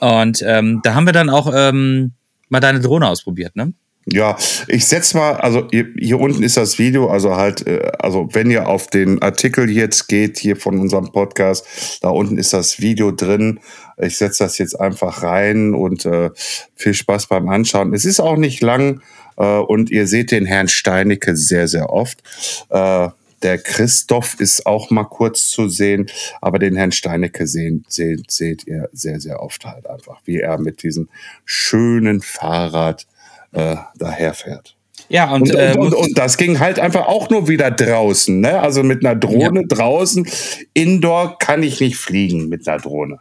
[0.00, 2.12] Und ähm, da haben wir dann auch ähm,
[2.48, 3.72] mal deine Drohne ausprobiert, ne?
[4.06, 4.36] Ja,
[4.68, 8.50] ich setz mal, also hier, hier unten ist das Video, also halt, äh, also wenn
[8.50, 13.12] ihr auf den Artikel jetzt geht, hier von unserem Podcast, da unten ist das Video
[13.12, 13.60] drin.
[13.96, 16.30] Ich setze das jetzt einfach rein und äh,
[16.74, 17.94] viel Spaß beim Anschauen.
[17.94, 19.00] Es ist auch nicht lang
[19.38, 22.22] äh, und ihr seht den Herrn Steinecke sehr, sehr oft.
[22.68, 23.08] Äh,
[23.42, 28.66] der Christoph ist auch mal kurz zu sehen, aber den Herrn Steinecke sehen, seht, seht
[28.66, 31.08] ihr sehr, sehr oft halt einfach, wie er mit diesem
[31.44, 33.06] schönen Fahrrad
[33.54, 34.76] äh, daherfährt.
[35.08, 38.60] Ja, und, Und, äh, und, und, das ging halt einfach auch nur wieder draußen, ne?
[38.60, 40.26] Also mit einer Drohne draußen.
[40.72, 43.18] Indoor kann ich nicht fliegen mit einer Drohne.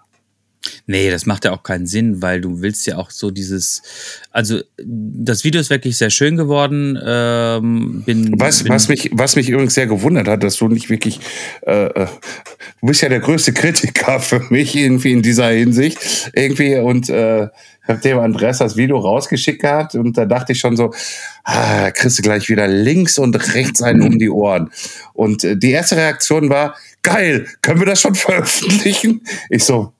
[0.86, 3.82] Nee, das macht ja auch keinen Sinn, weil du willst ja auch so dieses,
[4.32, 6.98] also das Video ist wirklich sehr schön geworden.
[7.06, 10.89] Ähm, bin, Was, bin, was, mich, was mich übrigens sehr gewundert hat, dass du nicht
[10.89, 11.19] wirklich,
[11.65, 12.08] äh, äh,
[12.80, 16.32] du bist ja der größte Kritiker für mich irgendwie in dieser Hinsicht.
[16.34, 17.50] Irgendwie und äh,
[17.88, 20.93] habe dem Andreas das Video rausgeschickt gehabt und da dachte ich schon so,
[21.43, 24.72] ah, kriegst du gleich wieder links und rechts einen um die Ohren.
[25.13, 29.22] Und äh, die erste Reaktion war, geil, können wir das schon veröffentlichen?
[29.50, 29.91] Ich so,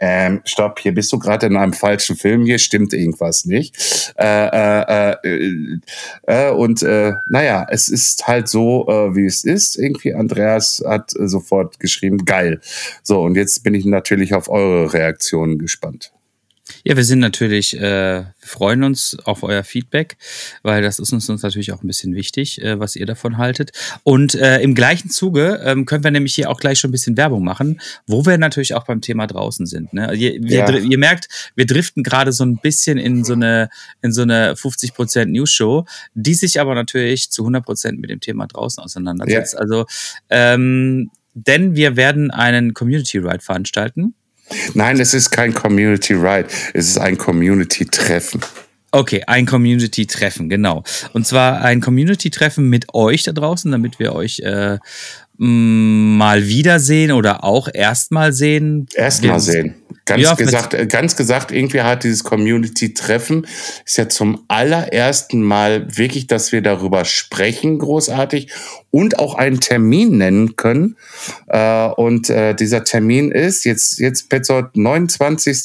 [0.00, 4.12] ähm, stopp, hier bist du gerade in einem falschen Film, hier stimmt irgendwas nicht.
[4.18, 5.78] Äh, äh, äh,
[6.26, 9.76] äh, und äh, naja, es ist halt so, äh, wie es ist.
[9.76, 12.60] Irgendwie Andreas hat sofort geschrieben, geil.
[13.02, 16.13] So, und jetzt bin ich natürlich auf eure Reaktionen gespannt.
[16.86, 20.18] Ja, wir sind natürlich, äh, wir freuen uns auf euer Feedback,
[20.62, 23.72] weil das ist uns, uns natürlich auch ein bisschen wichtig, äh, was ihr davon haltet.
[24.02, 27.16] Und äh, im gleichen Zuge ähm, können wir nämlich hier auch gleich schon ein bisschen
[27.16, 29.94] Werbung machen, wo wir natürlich auch beim Thema draußen sind.
[29.94, 30.06] Ne?
[30.08, 30.66] Also Ihr, wir, Ja.
[30.66, 33.70] dr- ihr merkt, wir driften gerade so ein bisschen in so eine,
[34.02, 38.82] in so eine 50% News-Show, die sich aber natürlich zu 100% mit dem Thema draußen
[38.84, 39.56] auseinandersetzt.
[39.56, 39.86] Also,
[40.28, 44.14] ähm, denn wir werden einen Community Ride veranstalten.
[44.74, 48.40] Nein, es ist kein Community Ride, es ist ein Community-Treffen.
[48.90, 50.84] Okay, ein Community-Treffen, genau.
[51.12, 54.78] Und zwar ein Community-Treffen mit euch da draußen, damit wir euch äh,
[55.36, 58.86] mal wiedersehen oder auch erstmal sehen.
[58.94, 59.74] Erstmal sehen.
[60.06, 63.46] Ganz Ja, gesagt, äh, ganz gesagt, irgendwie hat dieses Community-Treffen
[63.86, 68.52] ist ja zum allerersten Mal wirklich, dass wir darüber sprechen, großartig
[68.90, 70.98] und auch einen Termin nennen können.
[71.46, 75.62] Äh, und äh, dieser Termin ist jetzt, jetzt Petzold, 29.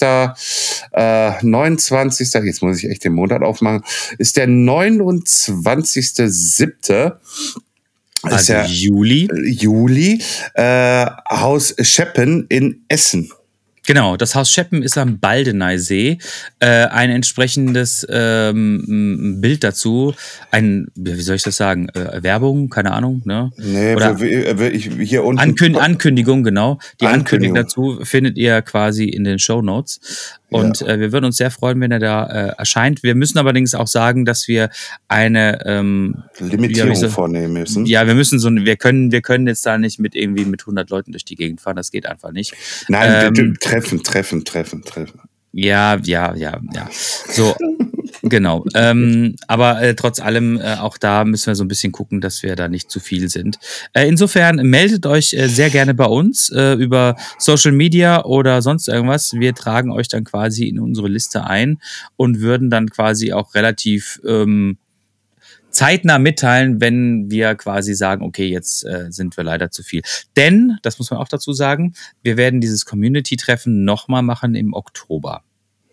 [0.93, 2.33] Äh, 29.
[2.33, 3.83] Jetzt muss ich echt den Monat aufmachen.
[4.19, 7.17] Ist der 29.7.
[8.25, 9.29] Ist Also ja Juli.
[9.45, 10.21] Juli,
[10.55, 13.29] äh, Haus Scheppen in Essen.
[13.85, 16.19] Genau, das Haus Scheppen ist am Baldeneysee.
[16.59, 20.13] Äh, ein entsprechendes ähm, Bild dazu.
[20.51, 21.89] Ein, wie soll ich das sagen?
[21.89, 23.51] Äh, Werbung, keine Ahnung, ne?
[23.57, 25.39] Nee, Oder- ich, hier unten.
[25.41, 26.77] Ankün Ankündigung, genau.
[27.01, 27.95] Die Ankündigung Ankündigung.
[27.97, 30.38] dazu findet ihr quasi in den Show Notes.
[30.51, 33.03] Und äh, wir würden uns sehr freuen, wenn er da äh, erscheint.
[33.03, 34.69] Wir müssen allerdings auch sagen, dass wir
[35.07, 37.85] eine ähm, Limitierung ja, so- vornehmen müssen.
[37.85, 40.89] ja, wir müssen so, wir können, wir können jetzt da nicht mit irgendwie mit 100
[40.89, 41.75] Leuten durch die Gegend fahren.
[41.75, 42.53] Das geht einfach nicht.
[42.87, 45.21] Nein, Ähm, treffen, treffen, treffen, treffen.
[45.51, 46.89] Ja, ja, ja, ja.
[47.27, 47.55] So.
[48.21, 48.65] Genau.
[48.75, 52.43] ähm, aber äh, trotz allem, äh, auch da müssen wir so ein bisschen gucken, dass
[52.43, 53.59] wir da nicht zu viel sind.
[53.93, 58.87] Äh, insofern meldet euch äh, sehr gerne bei uns äh, über Social Media oder sonst
[58.87, 59.33] irgendwas.
[59.33, 61.79] Wir tragen euch dann quasi in unsere Liste ein
[62.17, 64.77] und würden dann quasi auch relativ ähm,
[65.69, 70.01] zeitnah mitteilen, wenn wir quasi sagen, okay, jetzt äh, sind wir leider zu viel.
[70.35, 75.43] Denn, das muss man auch dazu sagen, wir werden dieses Community-Treffen nochmal machen im Oktober.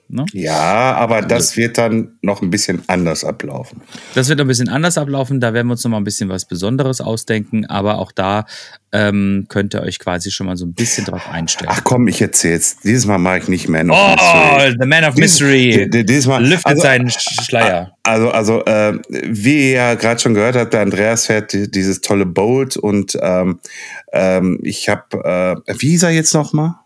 [0.08, 0.24] Ne?
[0.32, 3.82] Ja, aber das wird dann noch ein bisschen anders ablaufen.
[4.14, 5.40] Das wird ein bisschen anders ablaufen.
[5.40, 7.66] Da werden wir uns noch mal ein bisschen was Besonderes ausdenken.
[7.66, 8.46] Aber auch da
[8.92, 11.70] ähm, könnt ihr euch quasi schon mal so ein bisschen drauf einstellen.
[11.72, 12.76] Ach komm, ich erzähl's.
[12.84, 14.76] Dieses Mal mache ich nicht Man of oh, Mystery.
[14.80, 15.90] the Man of Mystery.
[15.90, 17.92] Dies, dieses Mal lüftet also, seinen Schleier.
[18.04, 22.26] Also, also äh, wie ihr ja gerade schon gehört habt, der Andreas fährt dieses tolle
[22.26, 23.58] Bolt und ähm,
[24.12, 26.85] ähm, ich habe, äh, wie ist er jetzt noch mal?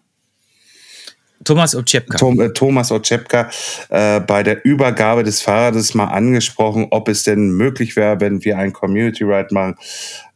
[1.45, 2.19] Thomas Oczepka.
[2.19, 3.51] Tom, äh, Thomas Oczepka
[3.89, 8.59] äh, bei der Übergabe des Fahrrades mal angesprochen, ob es denn möglich wäre, wenn wir
[8.59, 9.77] ein Community Ride machen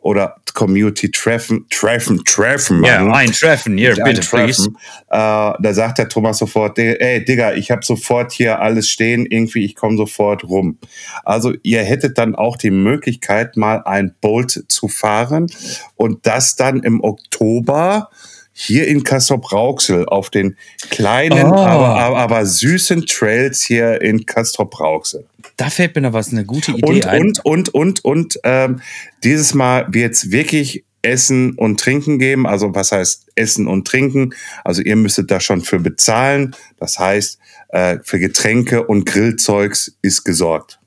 [0.01, 3.09] oder Community Treffen, Treffen, Treffen machen.
[3.09, 4.77] Ja, ein Treffen, hier, bitte, Treffen.
[5.09, 5.17] Äh,
[5.59, 9.75] da sagt der Thomas sofort, ey Digga, ich habe sofort hier alles stehen, irgendwie, ich
[9.75, 10.79] komme sofort rum.
[11.25, 15.49] Also ihr hättet dann auch die Möglichkeit, mal ein Bolt zu fahren
[15.97, 18.11] und das dann im Oktober
[18.57, 20.57] hier in Castrop-Rauxel auf den
[20.91, 21.57] kleinen, oh.
[21.57, 25.27] aber, aber, aber, süßen Trails hier in Castrop-Rauxel.
[25.57, 27.21] Da fällt mir noch was, eine gute Idee und, ein.
[27.23, 28.81] Und, und, und, und, ähm,
[29.25, 32.47] dieses Mal wird es wirklich Essen und Trinken geben.
[32.47, 34.35] Also was heißt Essen und Trinken?
[34.65, 36.55] Also ihr müsstet da schon für bezahlen.
[36.79, 37.39] Das heißt,
[37.69, 40.79] äh, für Getränke und Grillzeugs ist gesorgt.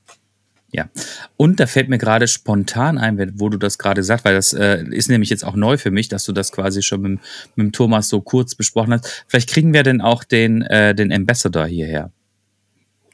[0.72, 0.90] Ja,
[1.38, 4.84] und da fällt mir gerade spontan ein, wo du das gerade sagst, weil das äh,
[4.92, 7.20] ist nämlich jetzt auch neu für mich, dass du das quasi schon mit,
[7.56, 9.26] mit Thomas so kurz besprochen hast.
[9.28, 12.12] Vielleicht kriegen wir denn auch den, äh, den Ambassador hierher.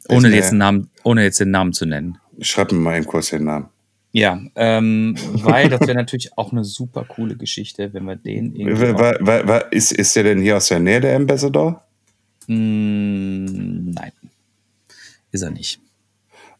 [0.09, 2.17] Ohne jetzt, den Namen, ohne jetzt den Namen zu nennen.
[2.39, 3.69] Schreib mir mal eben kurz den Namen.
[4.11, 9.75] Ja, ähm, weil das wäre natürlich auch eine super coole Geschichte, wenn wir den irgendwie.
[9.75, 11.83] ist, ist der denn hier aus der Nähe, der Ambassador?
[12.47, 14.11] Mm, nein.
[15.31, 15.79] Ist er nicht.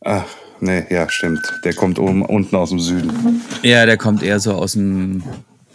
[0.04, 0.26] Ach,
[0.60, 1.42] nee, ja, stimmt.
[1.64, 3.42] Der kommt oben, unten aus dem Süden.
[3.62, 5.24] Ja, der kommt eher so aus dem,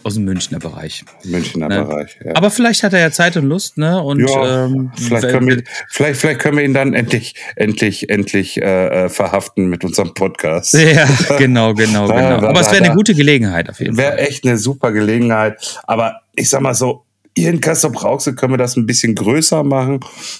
[0.03, 1.03] aus dem Münchner Bereich.
[1.25, 1.83] Münchner ne?
[1.83, 2.35] Bereich, ja.
[2.35, 4.01] Aber vielleicht hat er ja Zeit und Lust, ne?
[4.01, 8.61] Und, ja, ähm, vielleicht, können wir, vielleicht, vielleicht können wir ihn dann endlich, endlich, endlich
[8.61, 10.73] äh, äh verhaften mit unserem Podcast.
[10.73, 12.47] Ja, genau, genau, genau.
[12.47, 14.17] Aber es wäre eine gute Gelegenheit auf jeden wär Fall.
[14.17, 15.81] Wäre echt eine super Gelegenheit.
[15.83, 17.05] Aber ich sag mal so,
[17.39, 19.99] hier in Kassel-Brauxel können wir das ein bisschen größer machen.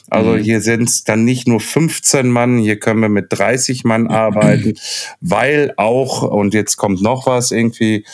[0.09, 0.39] Also mhm.
[0.39, 4.75] hier sind es dann nicht nur 15 Mann, hier können wir mit 30 Mann arbeiten,
[5.21, 8.05] weil auch, und jetzt kommt noch was irgendwie,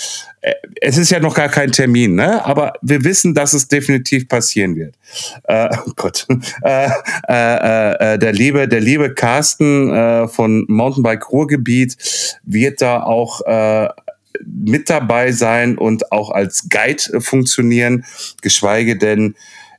[0.42, 2.46] äh, es ist ja noch gar kein Termin, ne?
[2.46, 4.96] aber wir wissen, dass es definitiv passieren wird.
[5.44, 6.28] Äh, oh Gott.
[6.64, 6.90] Äh,
[7.28, 11.98] äh, äh, der, liebe, der liebe Carsten äh, von Mountainbike Ruhrgebiet
[12.44, 13.90] wird da auch äh,
[14.46, 18.06] mit dabei sein und auch als Guide funktionieren,
[18.42, 19.36] geschweige denn,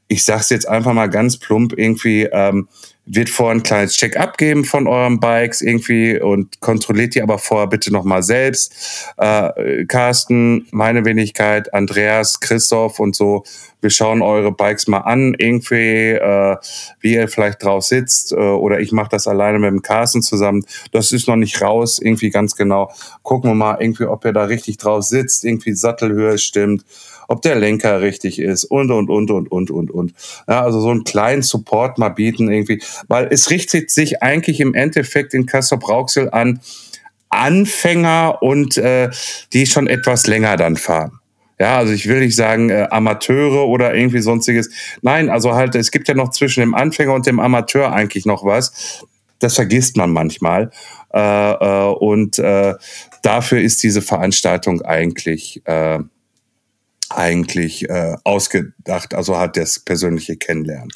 [0.08, 2.68] ich sag's jetzt einfach mal ganz plump, irgendwie ähm,
[3.06, 7.68] wird vorher ein kleines Check-up geben von euren Bikes irgendwie und kontrolliert die aber vorher
[7.68, 8.74] bitte nochmal selbst.
[9.16, 13.44] Äh, Carsten, meine Wenigkeit, Andreas, Christoph und so
[13.86, 16.56] wir schauen eure Bikes mal an, irgendwie, äh,
[16.98, 20.64] wie ihr vielleicht drauf sitzt, äh, oder ich mache das alleine mit dem Carsten zusammen.
[20.90, 22.90] Das ist noch nicht raus, irgendwie ganz genau.
[23.22, 26.84] Gucken wir mal irgendwie, ob ihr da richtig drauf sitzt, irgendwie Sattelhöhe stimmt,
[27.28, 30.14] ob der Lenker richtig ist und, und, und, und, und, und, und.
[30.48, 34.74] Ja, also so einen kleinen Support mal bieten irgendwie, weil es richtet sich eigentlich im
[34.74, 36.60] Endeffekt in Kassel-Brauxel an
[37.28, 39.10] Anfänger und äh,
[39.52, 41.20] die schon etwas länger dann fahren.
[41.58, 44.70] Ja, also ich will nicht sagen äh, Amateure oder irgendwie sonstiges.
[45.02, 48.44] Nein, also halt, es gibt ja noch zwischen dem Anfänger und dem Amateur eigentlich noch
[48.44, 49.04] was.
[49.38, 50.70] Das vergisst man manchmal.
[51.12, 51.18] Äh,
[51.52, 52.74] äh, und äh,
[53.22, 55.98] dafür ist diese Veranstaltung eigentlich, äh,
[57.10, 59.14] eigentlich äh, ausgedacht.
[59.14, 60.90] Also hat das persönliche Kennenlernen.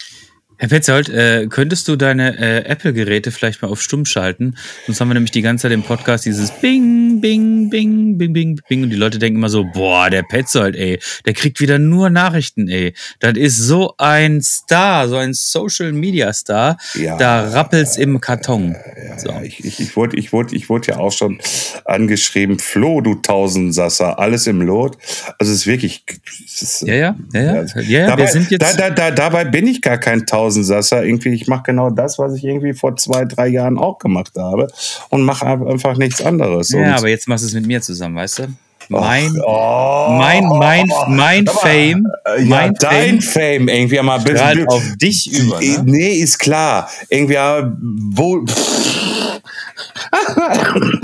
[0.60, 4.56] Herr Petzold, äh, könntest du deine äh, Apple-Geräte vielleicht mal auf Stumm schalten?
[4.84, 8.60] Sonst haben wir nämlich die ganze Zeit im Podcast dieses Bing, Bing, Bing, Bing, Bing,
[8.68, 8.82] Bing.
[8.82, 12.68] Und die Leute denken immer so, boah, der Petzold, ey, der kriegt wieder nur Nachrichten,
[12.68, 12.92] ey.
[13.20, 16.76] Das ist so ein Star, so ein Social-Media-Star.
[16.92, 18.76] Ja, da rappelt's im Karton.
[19.02, 19.32] Ja, so.
[19.42, 21.40] ich, ich, ich, wurde, ich, wurde, ich wurde ja auch schon
[21.86, 24.98] angeschrieben, Flo, du Tausendsasser, alles im Lot.
[25.38, 26.04] Also es ist wirklich...
[26.44, 27.64] Es ist, ja, ja, ja, ja.
[27.64, 28.60] ja, ja dabei, wir sind jetzt...
[28.60, 30.49] Da, da, da, dabei bin ich gar kein Tausendsasser.
[30.50, 31.04] Tausendsasser.
[31.04, 34.68] Irgendwie, ich mache genau das, was ich irgendwie vor zwei, drei Jahren auch gemacht habe
[35.08, 36.70] und mache einfach nichts anderes.
[36.70, 38.42] Ja, und aber jetzt machst du es mit mir zusammen, weißt du?
[38.88, 42.08] Mein, oh, mein, mein, mein oh, Fame.
[42.24, 44.66] Äh, ja, mein dein Fame, irgendwie mal bisschen.
[44.66, 45.60] auf dich über.
[45.60, 45.82] Ne?
[45.84, 46.90] Nee, ist klar.
[47.08, 48.44] Irgendwie, wo.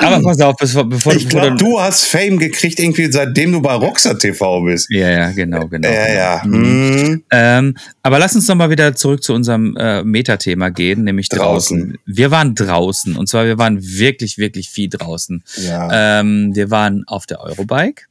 [0.00, 3.74] Aber pass auf, bevor, bevor Ich glaube, du hast Fame gekriegt, irgendwie seitdem du bei
[3.74, 4.88] Rockstar TV bist.
[4.90, 5.88] Ja, ja, genau, genau.
[5.88, 6.42] Ja, ja.
[6.42, 6.56] genau.
[6.56, 7.24] Hm.
[7.30, 11.78] Ähm, aber lass uns noch mal wieder zurück zu unserem äh, Metathema gehen, nämlich draußen.
[11.78, 11.98] Draußen.
[12.06, 15.42] Wir waren draußen und zwar wir waren wirklich, wirklich viel draußen.
[15.56, 16.20] Ja.
[16.20, 18.04] Ähm, wir waren auf der Eurobike,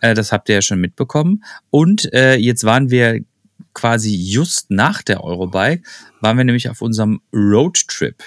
[0.00, 1.44] äh, das habt ihr ja schon mitbekommen.
[1.70, 3.20] Und äh, jetzt waren wir
[3.74, 5.82] quasi just nach der Eurobike,
[6.20, 8.22] waren wir nämlich auf unserem Roadtrip.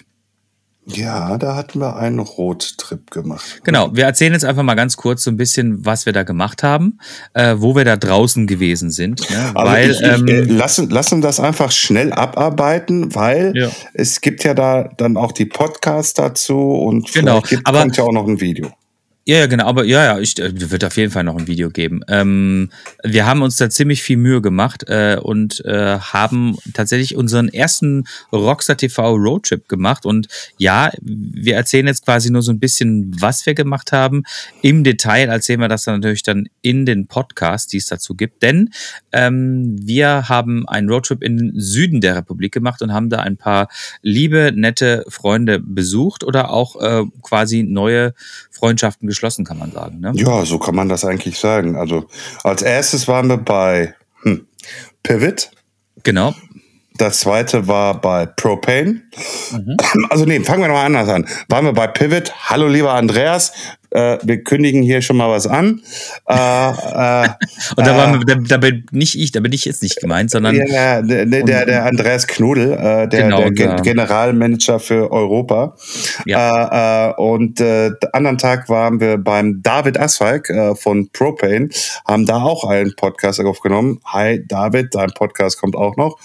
[0.88, 3.62] Ja, da hatten wir einen Rottrip gemacht.
[3.64, 6.62] Genau, wir erzählen jetzt einfach mal ganz kurz so ein bisschen, was wir da gemacht
[6.62, 7.00] haben,
[7.34, 9.28] äh, wo wir da draußen gewesen sind.
[9.32, 9.52] Ne?
[9.56, 13.70] Also Weil, ich, ich, ähm, äh, lassen, lassen das einfach schnell abarbeiten, weil Ja.
[13.94, 17.98] es gibt ja da dann auch die Podcasts dazu und Genau, vielleicht gibt, aber- kommt
[17.98, 18.70] ja auch noch ein Video.
[19.28, 21.72] Ja, ja, genau, aber ja, ja, ich äh, wird auf jeden Fall noch ein Video
[21.72, 22.02] geben.
[22.08, 22.70] Ähm,
[23.04, 28.04] wir haben uns da ziemlich viel Mühe gemacht äh, und äh, haben tatsächlich unseren ersten
[28.32, 30.06] Rockstar TV Roadtrip gemacht.
[30.06, 30.28] Und
[30.60, 34.22] ja, wir erzählen jetzt quasi nur so ein bisschen, was wir gemacht haben.
[34.62, 38.44] Im Detail erzählen wir das dann natürlich dann in den Podcasts, die es dazu gibt.
[38.44, 38.70] Denn
[39.12, 43.38] ähm, wir haben einen Roadtrip in den Süden der Republik gemacht und haben da ein
[43.38, 43.70] paar
[44.04, 48.14] liebe, nette Freunde besucht oder auch äh, quasi neue
[48.66, 50.00] Freundschaften geschlossen, kann man sagen.
[50.00, 50.12] Ne?
[50.16, 51.76] Ja, so kann man das eigentlich sagen.
[51.76, 52.08] Also
[52.44, 54.48] als erstes waren wir bei hm,
[55.04, 55.52] Pivot.
[56.02, 56.34] Genau.
[56.98, 59.04] Das zweite war bei Propane.
[59.52, 59.78] Mhm.
[60.10, 61.28] Also nee, fangen wir noch mal anders an.
[61.48, 62.34] Waren wir bei Pivot.
[62.50, 63.52] Hallo lieber Andreas,
[63.96, 65.82] äh, wir kündigen hier schon mal was an.
[66.28, 67.30] Äh, äh,
[67.78, 70.00] Und da, äh, waren wir, da, da bin nicht ich, da bin ich jetzt nicht
[70.02, 73.84] gemeint, sondern ja, der, der, der, der Andreas Knudel, äh, der, Genau, der Gen unser-
[73.84, 75.76] Generalmanager für Europa.
[76.28, 81.70] Äh, äh, und äh, anderen Tag waren wir beim David Asfalk äh, von Propane,
[82.08, 84.00] haben da auch einen Podcast aufgenommen.
[84.06, 86.18] Hi David, dein Podcast kommt auch noch.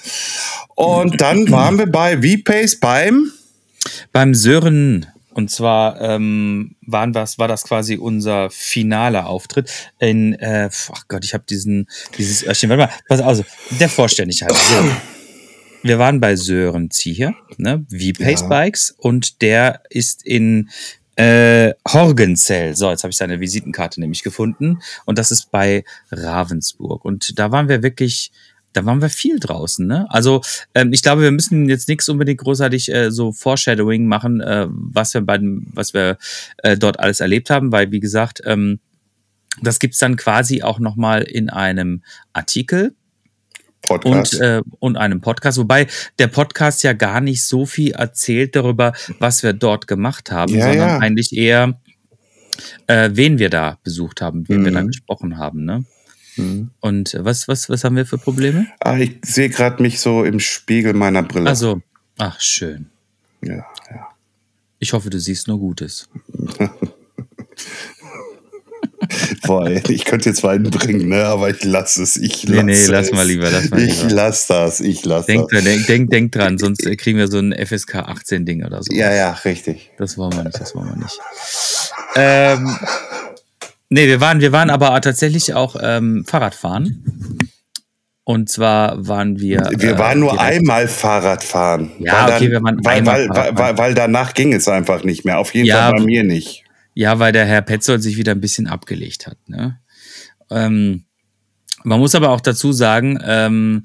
[0.75, 3.31] Und dann waren wir bei VPace beim
[4.13, 5.07] beim Sören.
[5.41, 11.25] Und zwar ähm, waren was, war das quasi unser finaler Auftritt in, äh, ach Gott,
[11.25, 14.53] ich habe diesen, dieses, äh, warte mal, pass also, der Vollständigkeit.
[14.53, 14.91] So.
[15.83, 18.49] Wir waren bei Sören Zieher, ne, wie Pace Ja.
[18.49, 20.69] Bikes, und der ist in
[21.17, 22.77] äh, Horgenzell.
[22.77, 24.81] So, jetzt habe ich seine Visitenkarte nämlich gefunden.
[25.07, 27.03] Und das ist bei Ravensburg.
[27.03, 28.31] Und da waren wir wirklich,
[28.73, 29.87] da waren wir viel draußen.
[29.87, 30.07] Ne?
[30.11, 30.43] Also
[30.75, 35.13] ähm, ich glaube, wir müssen jetzt nichts unbedingt großartig äh, so Foreshadowing machen, äh, was
[35.15, 36.19] wir bei dem, was wir
[36.59, 38.79] äh, dort alles erlebt haben, weil wie gesagt, ähm,
[39.63, 42.03] das gibt's dann quasi auch nochmal in einem
[42.33, 42.95] Artikel
[43.83, 44.35] Podcast.
[44.35, 45.87] und, äh, und einem Podcast, wobei
[46.19, 50.67] der Podcast ja gar nicht so viel erzählt darüber, was wir dort gemacht haben, Ja,
[50.67, 50.99] sondern ja.
[50.99, 51.81] eigentlich eher,
[52.87, 54.89] äh, wen wir da besucht haben, wen wir da Mhm.
[54.89, 55.65] gesprochen haben.
[55.65, 55.85] Ne?
[56.41, 56.71] Mhm.
[56.81, 58.67] Und was, was, was haben wir für Probleme?
[58.81, 61.49] ah, ich sehe gerade mich so im Spiegel meiner Brille.
[61.49, 61.81] Also,
[62.19, 62.87] ach schön.
[63.43, 63.57] ja,
[63.91, 64.09] ja.
[64.79, 66.09] Ich hoffe, du siehst nur Gutes.
[69.47, 71.25] Boah, ey, ich könnte jetzt einen bringen, ne?
[71.25, 72.17] aber ich lasse es.
[72.17, 73.13] Ich Nee, lasse nee, lass es.
[73.13, 74.15] mal lieber, lass mal Ich lieber.
[74.15, 75.65] lasse das, ich lasse Denk, das.
[75.65, 78.95] denk, denk, denk dran, sonst kriegen wir so ein FSK 18 Ding oder so.
[78.95, 79.91] Ja, ja, richtig.
[79.99, 81.19] Das wollen wir nicht, das wollen wir nicht.
[82.15, 82.77] Ähm,
[83.91, 87.51] nee, wir waren, wir waren aber tatsächlich auch ähm, Fahrradfahren.
[88.25, 89.71] Und zwar waren wir.
[89.77, 91.91] Wir äh, waren nur direkt- einmal Fahrrad fahren.
[91.99, 95.25] Ja, Weil okay, wir waren weil, einmal weil, weil, weil danach ging es einfach nicht
[95.25, 95.39] mehr.
[95.39, 96.63] Auf jeden Ja, Fall bei mir nicht.
[96.95, 99.37] Ja, weil der Herr Petzold sich wieder ein bisschen abgelegt hat.
[99.49, 99.81] Ne?
[100.51, 101.07] Ähm,
[101.83, 103.85] man muss aber auch dazu sagen, ähm,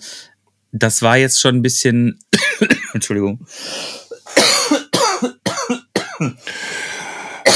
[0.71, 2.19] das war jetzt schon ein bisschen.
[2.93, 3.47] Entschuldigung.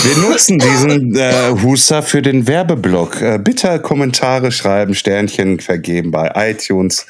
[0.02, 3.22] Wir nutzen diesen äh, Huster für den Werbeblock.
[3.22, 7.06] Äh, bitte Kommentare schreiben, Sternchen vergeben bei iTunes,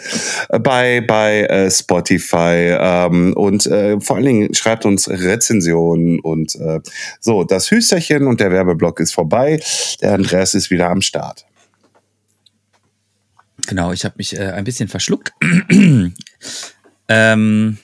[0.50, 6.56] äh, bei, bei äh, Spotify ähm, und äh, vor allen Dingen schreibt uns Rezensionen und
[6.56, 6.80] äh,
[7.20, 7.44] so.
[7.44, 9.60] Das Hüsterchen und der Werbeblock ist vorbei.
[10.02, 11.46] Der Andreas ist wieder am Start.
[13.68, 15.32] Genau, ich habe mich äh, ein bisschen verschluckt.
[17.08, 17.78] ähm,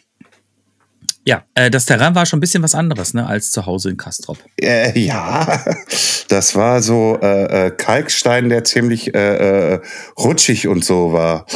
[1.26, 3.98] ja, äh, das Terrain war schon ein bisschen was anderes ne, als zu Hause in
[3.98, 4.38] Kastrop.
[4.62, 5.66] Äh, ja,
[6.28, 9.80] das war so äh, äh, Kalkstein, der ziemlich äh, äh,
[10.20, 11.48] rutschig und so war.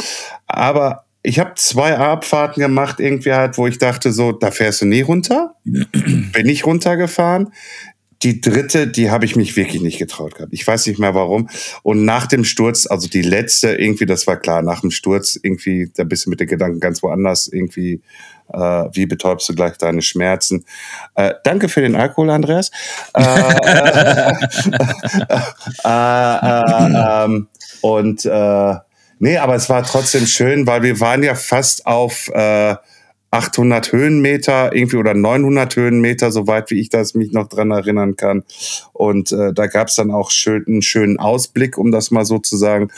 [0.46, 4.86] Aber ich habe zwei Abfahrten gemacht, irgendwie halt, wo ich dachte, so, da fährst du
[4.86, 5.54] nie runter.
[5.64, 7.52] Bin ich runtergefahren.
[8.22, 10.52] Die dritte, die habe ich mich wirklich nicht getraut gehabt.
[10.52, 11.48] Ich weiß nicht mehr warum.
[11.82, 15.90] Und nach dem Sturz, also die letzte, irgendwie, das war klar, nach dem Sturz, irgendwie,
[15.94, 18.02] da bist du mit den Gedanken ganz woanders, irgendwie,
[18.52, 20.64] wie betäubst du gleich deine Schmerzen.
[21.14, 22.70] Äh, danke für den Alkohol, Andreas.
[23.14, 24.32] Äh, äh,
[25.84, 27.48] äh, äh, ähm,
[27.80, 28.74] und äh,
[29.18, 32.76] nee, aber es war trotzdem schön, weil wir waren ja fast auf äh,
[33.30, 38.42] 800 Höhenmeter irgendwie oder 900 Höhenmeter, soweit wie ich das mich noch dran erinnern kann.
[38.92, 42.38] Und äh, da gab es dann auch schön, einen schönen Ausblick, um das mal so
[42.38, 42.88] zu sagen.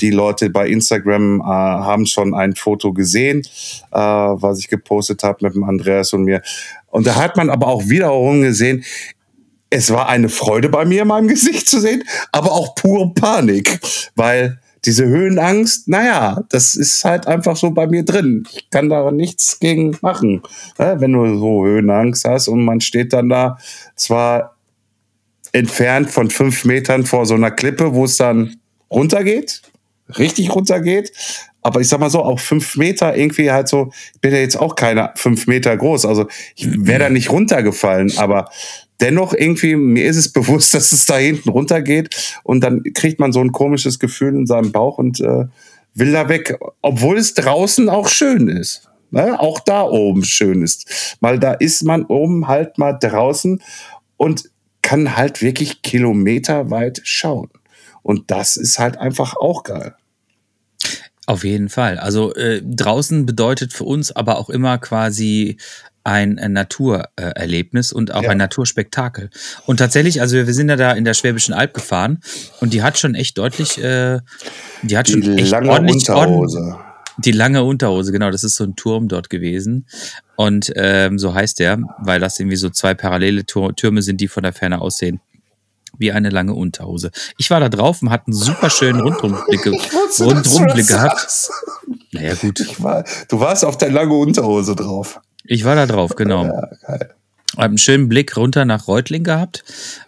[0.00, 3.42] Die Leute bei Instagram äh, haben schon ein Foto gesehen,
[3.90, 6.42] äh, was ich gepostet habe mit dem Andreas und mir.
[6.88, 8.84] Und da hat man aber auch wiederum gesehen,
[9.68, 13.80] es war eine Freude bei mir in meinem Gesicht zu sehen, aber auch pure Panik,
[14.14, 18.44] weil diese Höhenangst, naja, das ist halt einfach so bei mir drin.
[18.52, 20.42] Ich kann da nichts gegen machen.
[20.78, 23.58] Ja, wenn du so Höhenangst hast und man steht dann da
[23.94, 24.56] zwar
[25.52, 28.56] entfernt von fünf Metern vor so einer Klippe, wo es dann
[28.90, 29.62] runtergeht,
[30.18, 31.12] richtig runtergeht,
[31.60, 34.58] aber ich sag mal so, auch fünf Meter irgendwie halt so, ich bin ja jetzt
[34.58, 36.26] auch keine fünf Meter groß, also
[36.56, 38.50] ich wäre da nicht runtergefallen, aber
[39.02, 43.32] dennoch irgendwie, mir ist es bewusst, dass es da hinten runtergeht und dann kriegt man
[43.32, 45.46] so ein komisches Gefühl in seinem Bauch und äh,
[45.94, 48.88] will da weg, obwohl es draußen auch schön ist.
[49.10, 49.38] Ne?
[49.38, 51.16] Auch da oben schön ist.
[51.20, 53.62] Weil da ist man oben halt mal draußen
[54.16, 54.50] und
[54.80, 57.50] kann halt wirklich kilometerweit schauen.
[58.02, 59.94] Und das ist halt einfach auch geil.
[61.26, 61.98] Auf jeden Fall.
[61.98, 65.56] Also äh, draußen bedeutet für uns aber auch immer quasi
[66.04, 68.30] ein, ein Naturerlebnis und auch Ja.
[68.30, 69.30] ein Naturspektakel.
[69.66, 72.20] Und tatsächlich, also wir sind ja da in der Schwäbischen Alb gefahren
[72.60, 74.20] und die hat schon echt deutlich, äh,
[74.82, 76.76] die hat schon Die echt lange ordentlich, Unterhose.
[77.18, 79.86] Die lange Unterhose, genau, das ist so ein Turm dort gewesen.
[80.36, 84.42] Und ähm, so heißt der, weil das irgendwie so zwei parallele Türme sind, die von
[84.42, 85.20] der Ferne aussehen.
[85.98, 87.10] Wie eine lange Unterhose.
[87.36, 89.66] Ich war da drauf und hatte einen super schönen Rundumblick,
[90.20, 91.50] Rundumblick gehabt.
[92.12, 92.60] Naja, gut.
[92.60, 95.20] Ich war, du warst auf der lange Unterhose drauf.
[95.44, 96.44] Ich war da drauf, genau.
[96.44, 97.10] Ja, geil.
[97.56, 99.64] Hab einen schönen Blick runter nach Reutling gehabt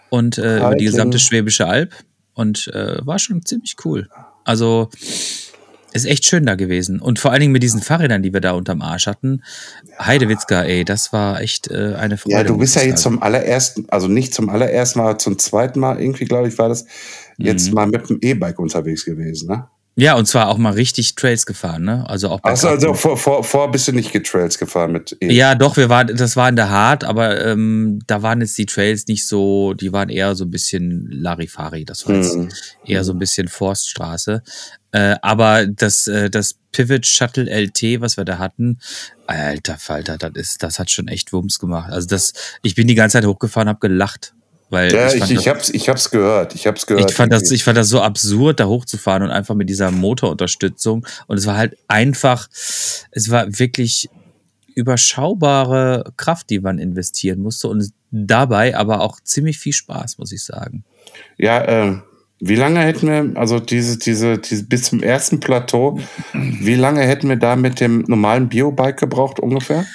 [0.09, 1.93] und äh, über die gesamte Schwäbische Alb
[2.33, 4.09] und äh, war schon ziemlich cool.
[4.45, 4.89] Also
[5.93, 7.01] ist echt schön da gewesen.
[7.01, 9.43] Und vor allen Dingen mit diesen Fahrrädern, die wir da unterm Arsch hatten.
[10.01, 12.37] Heidewitzka, ey, das war echt äh, eine Freude.
[12.37, 16.01] Ja, du bist ja jetzt zum allerersten, also nicht zum allerersten Mal, zum zweiten Mal
[16.01, 16.87] irgendwie, glaube ich, war das,
[17.39, 17.75] jetzt Mhm.
[17.75, 19.69] mal mit dem E-Bike unterwegs gewesen, ne?
[19.97, 22.05] Ja, und zwar auch mal richtig Trails gefahren, ne?
[22.09, 25.33] Also auch bei Achso, also vor, vor, vor bist du nicht getrails gefahren mit E.
[25.33, 28.67] Ja, doch, wir waren, das war in der Hart, aber ähm, da waren jetzt die
[28.67, 31.85] Trails nicht so, die waren eher so ein bisschen Larifari.
[31.85, 32.49] Das war jetzt Mhm.
[32.85, 34.43] eher so ein bisschen Forststraße.
[34.91, 38.81] Äh, aber das, äh, das Pivot Shuttle LT, was wir da hatten,
[39.29, 41.93] alter Falter, das ist, das hat schon echt Wumms gemacht.
[41.93, 42.33] Also das,
[42.63, 44.35] ich bin die ganze Zeit hochgefahren, hab gelacht.
[44.71, 46.55] Weil Ja, ich ich, ich, hab's, ich hab's gehört.
[46.55, 47.11] Ich hab's gehört.
[47.11, 51.07] ich, fand das, ich fand das so absurd, da hochzufahren und einfach mit dieser Motorunterstützung.
[51.27, 54.09] Und es war halt einfach, es war wirklich
[54.75, 60.45] überschaubare Kraft, die man investieren musste und dabei aber auch ziemlich viel Spaß, muss ich
[60.45, 60.85] sagen.
[61.39, 62.03] Ja, ähm,
[62.41, 66.01] wie lange hätten wir, also diese, diese, diese, bis zum ersten Plateau,
[66.33, 69.87] wie lange hätten wir da mit dem normalen Biobike gebraucht ungefähr?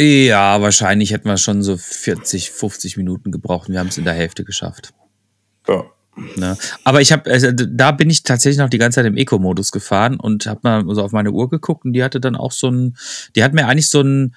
[0.00, 4.04] Ja, wahrscheinlich hätten wir schon so 40, 50 Minuten gebraucht und wir haben es in
[4.04, 4.94] der Hälfte geschafft.
[5.66, 5.86] Ja.
[6.36, 6.56] Ne?
[6.84, 10.20] Aber ich habe, also, da bin ich tatsächlich noch die ganze Zeit im Eco-Modus gefahren
[10.20, 12.96] und habe mal so auf meine Uhr geguckt und die hatte dann auch so einen,
[13.34, 14.36] die hat mir eigentlich so einen,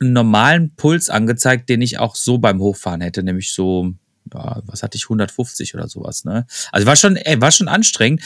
[0.00, 3.92] einen normalen Puls angezeigt, den ich auch so beim Hochfahren hätte, nämlich so,
[4.32, 6.24] ja, was hatte ich, 150 oder sowas.
[6.24, 6.46] Ne?
[6.72, 8.22] Also war schon, ey, war schon anstrengend.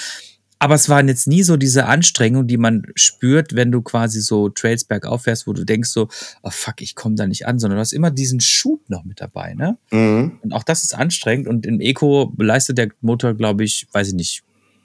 [0.59, 4.49] Aber es waren jetzt nie so diese Anstrengung, die man spürt, wenn du quasi so
[4.49, 6.09] Trails bergauf fährst, wo du denkst so,
[6.43, 9.21] oh fuck, ich komme da nicht an, sondern du hast immer diesen Schub noch mit
[9.21, 9.79] dabei, ne?
[9.91, 10.39] Mhm.
[10.43, 11.47] Und auch das ist anstrengend.
[11.47, 14.43] Und im Eco leistet der Motor, glaube ich, weiß ich nicht,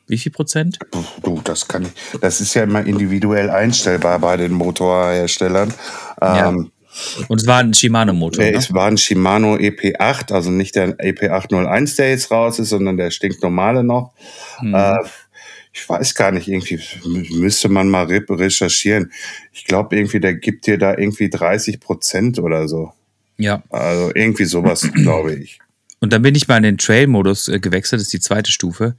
[0.08, 0.80] wie viel Prozent?
[1.24, 2.20] Du, das kann ich.
[2.20, 5.74] Das ist ja immer individuell einstellbar bei den Motorherstellern.
[6.22, 6.50] Ja.
[6.50, 6.72] Ähm,
[7.28, 8.44] Und es war ein Shimano-Motor.
[8.44, 8.54] Ne?
[8.54, 13.12] Es war ein Shimano EP8, also nicht der EP801, der jetzt raus ist, sondern der
[13.12, 14.12] stinknormale noch.
[14.62, 14.76] Mhm.
[14.76, 14.98] Äh,
[15.74, 19.12] ich weiß gar nicht, irgendwie mü- müsste man mal re recherchieren.
[19.52, 22.94] Ich glaube, irgendwie, der gibt dir da irgendwie 30 Prozent oder so.
[23.38, 23.64] Ja.
[23.70, 25.60] Also irgendwie sowas, glaube ich.
[26.00, 28.96] Und dann bin ich mal in den Trail-Modus äh, gewechselt, das ist die zweite Stufe.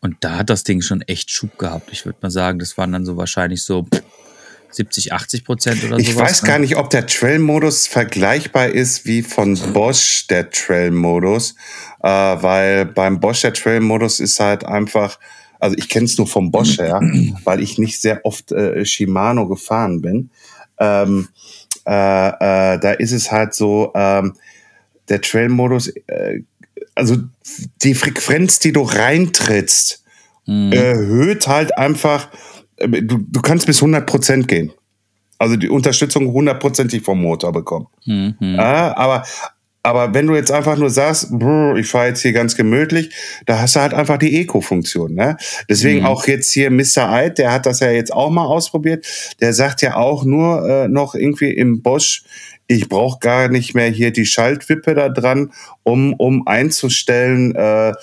[0.00, 1.90] Und da hat das Ding schon echt Schub gehabt.
[1.92, 4.02] Ich würde mal sagen, das waren dann so wahrscheinlich so pff,
[4.70, 6.30] 70, 80 Prozent oder Ich sowas.
[6.30, 6.48] weiß ne?
[6.48, 11.54] gar nicht, ob der Trail-Modus vergleichbar ist wie von Bosch der Trail-Modus,
[12.02, 15.18] äh, weil beim Bosch der Trail-Modus ist halt einfach,
[15.58, 17.00] also ich kenne es nur vom Bosch her,
[17.44, 20.30] weil ich nicht sehr oft äh, Shimano gefahren bin.
[20.78, 21.28] Ähm,
[21.86, 21.90] äh,
[22.28, 24.34] äh, da ist es halt so, ähm,
[25.08, 26.42] der Trail-Modus, äh,
[26.94, 27.16] also
[27.82, 30.04] die Frequenz, die du reintrittst,
[30.48, 30.72] Mhm.
[30.72, 32.30] erhöht halt einfach,
[32.76, 34.72] äh, du, du kannst bis 100% gehen.
[35.38, 37.86] Also die Unterstützung hundertprozentig vom Motor bekommen.
[38.06, 38.34] Mhm.
[38.40, 39.24] Ja, aber
[39.82, 41.28] Aber wenn du jetzt einfach nur sagst,
[41.76, 43.14] ich fahre jetzt hier ganz gemütlich,
[43.46, 45.14] da hast du halt einfach die Eco-Funktion.
[45.14, 45.36] Ne?
[45.68, 46.06] Deswegen Mhm.
[46.06, 47.10] auch jetzt hier Mr.
[47.10, 49.06] Eid, der hat das ja jetzt auch mal ausprobiert.
[49.40, 52.22] Der sagt ja auch nur äh, noch irgendwie im Bosch,
[52.70, 55.52] ich brauche gar nicht mehr hier die Schaltwippe da dran,
[55.84, 57.94] um, um einzustellen, äh, äh,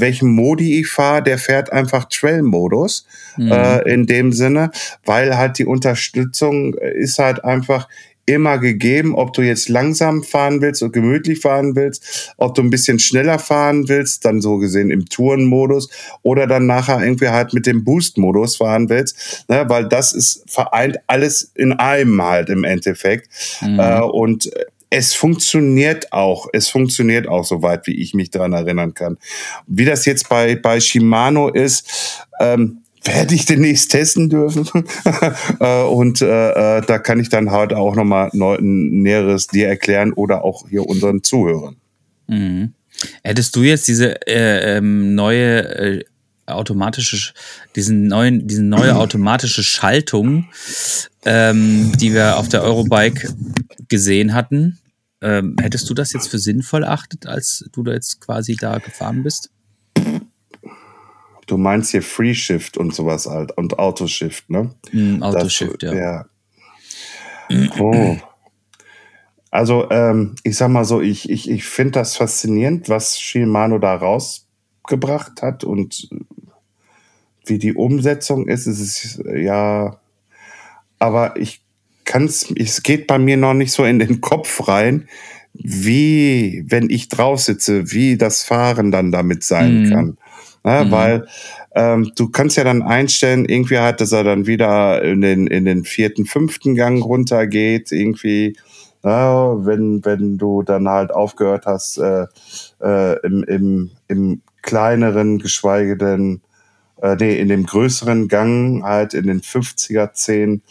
[0.00, 1.22] welchen Modi ich fahre.
[1.22, 3.06] Der fährt einfach Trail-Modus
[3.38, 3.52] Mhm.
[3.52, 4.70] äh, in dem Sinne,
[5.06, 7.88] weil halt die Unterstützung äh, ist halt einfach
[8.26, 12.70] immer gegeben, ob du jetzt langsam fahren willst und gemütlich fahren willst, ob du ein
[12.70, 15.90] bisschen schneller fahren willst, dann so gesehen im Tourenmodus
[16.22, 20.98] oder dann nachher irgendwie halt mit dem Boost-Modus fahren willst, ne, weil das ist vereint
[21.06, 23.28] alles in einem halt im Endeffekt
[23.60, 23.78] Mhm.
[23.78, 24.50] äh, und
[24.94, 26.48] es funktioniert auch.
[26.52, 29.16] Es funktioniert auch, soweit wie ich mich daran erinnern kann.
[29.66, 34.68] Wie das jetzt bei, bei Shimano ist, ähm, werde ich demnächst testen dürfen.
[35.60, 40.12] Äh, und äh, äh, da kann ich dann halt auch nochmal ein Näheres dir erklären
[40.12, 41.76] oder auch hier unseren Zuhörern.
[42.26, 42.72] Mhm.
[43.22, 46.04] Hättest du jetzt diese äh, ähm, neue äh,
[46.46, 47.34] automatische, Sch-
[47.76, 50.48] diesen neuen, diese neue automatische Schaltung,
[51.24, 53.32] ähm, die wir auf der Eurobike
[53.88, 54.78] gesehen hatten,
[55.20, 59.22] ähm, hättest du das jetzt für sinnvoll erachtet, als du da jetzt quasi da gefahren
[59.22, 59.50] bist?
[61.52, 64.70] Du meinst hier Free Shift und sowas halt und Autoshift, ne?
[64.90, 65.92] Mhm, Das- Autoshift, ja.
[65.94, 66.26] ja.
[67.78, 68.16] Oh.
[69.50, 73.94] Also, ähm, ich sag mal so, ich, ich, ich finde das faszinierend, was Shimano da
[73.96, 76.08] rausgebracht hat und
[77.44, 78.66] wie die Umsetzung ist.
[78.66, 80.00] Es ist ja,
[80.98, 81.60] aber ich
[82.06, 85.06] kann es, es geht bei mir noch nicht so in den Kopf rein,
[85.52, 89.90] wie, wenn ich drauf sitze, wie das Fahren dann damit sein Mhm.
[89.90, 90.18] kann.
[90.64, 90.90] Ja, Mhm.
[90.90, 91.26] Weil
[91.74, 95.64] ähm, du kannst ja dann einstellen, irgendwie halt, dass er dann wieder in den, in
[95.64, 98.56] den vierten, fünften Gang runtergeht, irgendwie,
[99.04, 102.26] ja, wenn, wenn du dann halt aufgehört hast, äh,
[102.80, 106.40] äh, im, im, im kleineren, geschweige denn,
[107.00, 110.62] äh, nee, in dem größeren Gang, halt in den 50er 10,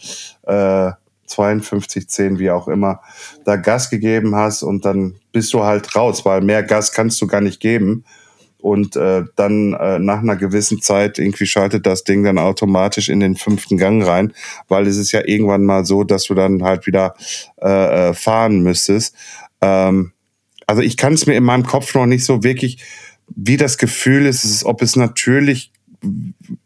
[0.44, 0.92] äh,
[1.26, 3.00] 52 10, wie auch immer,
[3.44, 7.26] da Gas gegeben hast und dann bist du halt raus, weil mehr Gas kannst du
[7.26, 8.04] gar nicht geben.
[8.62, 13.18] Und äh, dann äh, nach einer gewissen Zeit irgendwie schaltet das Ding dann automatisch in
[13.18, 14.32] den fünften Gang rein,
[14.68, 17.14] weil es ist ja irgendwann mal so, dass du dann halt wieder
[17.60, 19.16] äh, äh, fahren müsstest.
[19.60, 20.12] Ähm,
[20.68, 22.78] also ich kann es mir in meinem Kopf noch nicht so wirklich,
[23.34, 25.72] wie das Gefühl ist, ist, ob es natürlich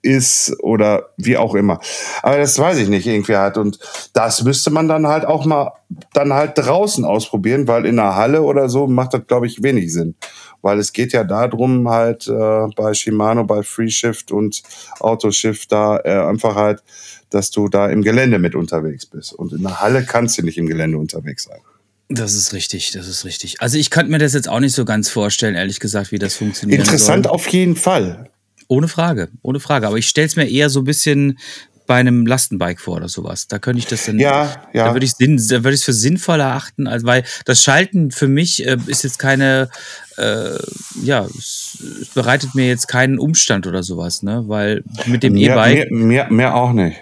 [0.03, 1.81] ist oder wie auch immer.
[2.23, 3.59] Aber das weiß ich nicht irgendwie halt.
[3.59, 3.79] Und
[4.13, 5.73] das müsste man dann halt auch mal
[6.13, 9.93] dann halt draußen ausprobieren, weil in der Halle oder so macht das, glaube ich, wenig
[9.93, 10.15] Sinn.
[10.63, 14.63] Weil es geht ja darum, halt äh, bei Shimano, bei FreeShift und
[15.01, 16.83] Autoshift da äh, einfach halt,
[17.31, 19.33] dass du da im Gelände mit unterwegs bist.
[19.33, 21.61] Und in der Halle kannst du nicht im Gelände unterwegs sein.
[22.09, 23.61] Das ist richtig, das ist richtig.
[23.61, 26.37] Also ich könnte mir das jetzt auch nicht so ganz vorstellen, ehrlich gesagt, wie das
[26.37, 26.81] funktioniert.
[26.81, 28.31] Interessant auf jeden Fall.
[28.69, 29.87] Ohne Frage, ohne Frage.
[29.87, 31.39] Aber ich stelle es mir eher so ein bisschen
[31.87, 33.47] bei einem Lastenbike vor oder sowas.
[33.47, 34.19] Da könnte ich das dann.
[34.19, 34.87] Ja, ja.
[34.87, 39.05] Da würde ich es für sinnvoll erachten, als weil das Schalten für mich äh, ist
[39.05, 39.71] jetzt keine,
[40.17, 40.59] äh,
[41.03, 44.45] ja, es, es bereitet mir jetzt keinen Umstand oder sowas, ne?
[44.47, 45.91] Weil mit dem E-Bike.
[45.91, 46.97] mir, mir, mir auch nicht.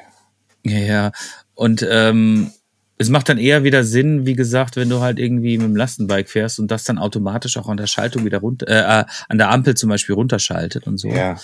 [0.64, 1.12] Ja, ja.
[1.54, 2.52] Und ähm,
[2.96, 6.28] es macht dann eher wieder Sinn, wie gesagt, wenn du halt irgendwie mit dem Lastenbike
[6.28, 9.74] fährst und das dann automatisch auch an der Schaltung wieder runter, äh, an der Ampel
[9.74, 11.08] zum Beispiel runterschaltet und so.
[11.08, 11.36] Ja.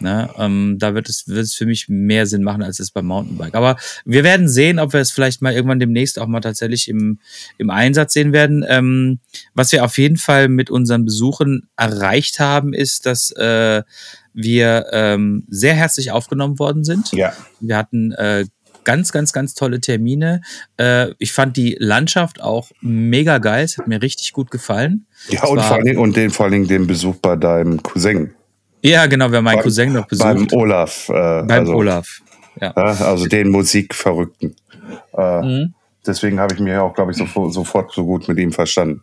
[0.00, 0.30] Ne?
[0.38, 3.54] Ähm, da wird es, wird es für mich mehr Sinn machen, als es beim Mountainbike.
[3.54, 7.18] Aber wir werden sehen, ob wir es vielleicht mal irgendwann demnächst auch mal tatsächlich im,
[7.58, 8.64] im Einsatz sehen werden.
[8.68, 9.18] Ähm,
[9.54, 13.82] was wir auf jeden Fall mit unseren Besuchen erreicht haben, ist, dass äh,
[14.34, 17.10] wir ähm, sehr herzlich aufgenommen worden sind.
[17.12, 17.32] Ja.
[17.60, 18.46] Wir hatten äh,
[18.88, 20.40] ganz, ganz, ganz tolle Termine.
[20.78, 23.64] Äh, ich fand die Landschaft auch mega geil.
[23.64, 25.04] Es hat mir richtig gut gefallen.
[25.28, 28.30] Ja, und vor, allen Dingen, und den, vor allen Dingen den Besuch bei deinem Cousin.
[28.82, 30.52] Ja, genau, wir haben meinen Beim- Cousin noch Beim besucht.
[30.54, 31.08] Olaf.
[31.10, 32.20] Äh, Beim also, Olaf.
[32.60, 32.70] Ja.
[32.72, 34.56] Also den Musikverrückten.
[35.16, 35.74] Äh, Mhm.
[36.06, 39.02] Deswegen habe ich mir auch, glaube ich, sofort, sofort so gut mit ihm verstanden.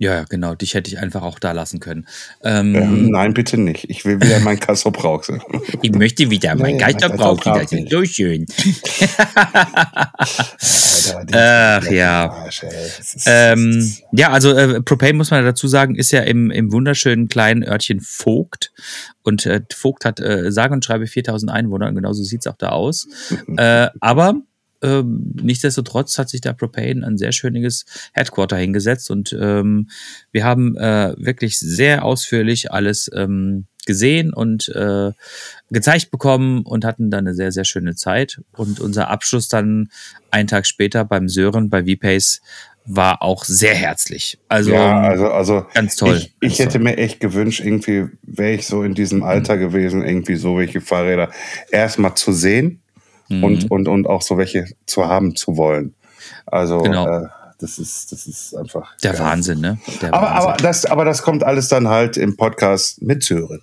[0.00, 0.54] Ja, ja, genau.
[0.54, 2.06] Dich hätte ich einfach auch da lassen können.
[2.44, 3.90] Ähm, Ähm, nein, bitte nicht.
[3.90, 5.40] Ich will wieder mein Kassel Brauxel.
[5.82, 7.64] Ich möchte wieder mein Nee, Geisterbrauch mein wieder.
[7.64, 8.46] Das ist so schön.
[11.32, 12.46] Ach ja.
[13.26, 17.64] Ähm, ja, also äh, Propane muss man dazu sagen, ist ja im, im wunderschönen kleinen
[17.64, 18.72] Örtchen Vogt.
[19.22, 23.08] Und äh, Vogt hat äh, sage und schreibe 4000 Einwohner genauso sieht's auch da aus.
[23.56, 24.34] äh, aber
[24.82, 29.88] ähm, nichtsdestotrotz hat sich da Propane ein sehr schönes Headquarter hingesetzt und ähm,
[30.32, 35.12] wir haben äh, wirklich sehr ausführlich alles ähm, gesehen und äh,
[35.70, 38.40] gezeigt bekommen und hatten dann eine sehr, sehr schöne Zeit.
[38.52, 39.88] Und unser Abschluss dann
[40.30, 42.42] einen Tag später beim Sören bei VPace
[42.84, 44.38] war auch sehr herzlich.
[44.48, 46.16] Also, ja, also, also ganz toll.
[46.16, 46.82] Ich, ich ganz hätte toll.
[46.82, 51.30] mir echt gewünscht, irgendwie wäre ich so in diesem Alter gewesen, irgendwie so welche Fahrräder
[51.70, 52.82] erstmal zu sehen
[53.28, 53.44] Mhm.
[53.44, 55.94] und, und, und auch so welche zu haben zu wollen.
[56.46, 57.06] Also Genau.
[57.06, 57.28] äh,
[57.60, 58.96] das ist, das ist einfach.
[59.02, 59.20] der geil.
[59.20, 59.78] Wahnsinn, ne?
[60.00, 60.48] Der Aber, Wahnsinn.
[60.50, 63.60] aber, das, aber das kommt alles dann halt im Podcast mit Sören.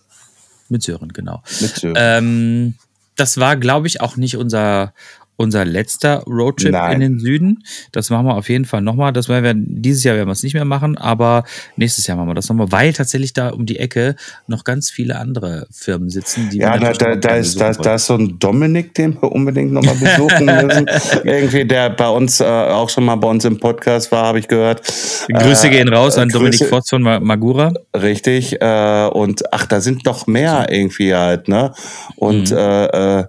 [0.70, 1.41] Mit Sören, genau.
[1.61, 1.95] Mit Sören.
[1.97, 2.74] Ähm,
[3.16, 4.93] das war, glaube ich, auch nicht unser,
[5.38, 6.93] unser letzter Roadtrip Nein.
[6.93, 7.63] in den Süden.
[7.91, 9.11] Das machen wir auf jeden Fall nochmal.
[9.13, 11.43] Das werden wir, dieses Jahr werden wir es nicht mehr machen, aber
[11.75, 14.15] nächstes Jahr machen wir das nochmal, weil tatsächlich da um die Ecke
[14.47, 18.05] noch ganz viele andere Firmen sitzen, die Ja, da, da, da, ist, da, da ist
[18.07, 20.86] so ein Dominik, den wir unbedingt nochmal besuchen müssen.
[21.23, 24.47] Irgendwie, der bei uns äh, auch schon mal bei uns im Podcast war, habe ich
[24.47, 24.81] gehört.
[24.83, 27.73] Grüße Äh, gehen raus an Grüße- Dominik Voss von Ma- Magura.
[27.95, 28.61] Richtig.
[28.61, 31.73] Äh, und ach, da sind noch mehr irgendwie halt, ne?
[32.15, 33.25] Und Mhm.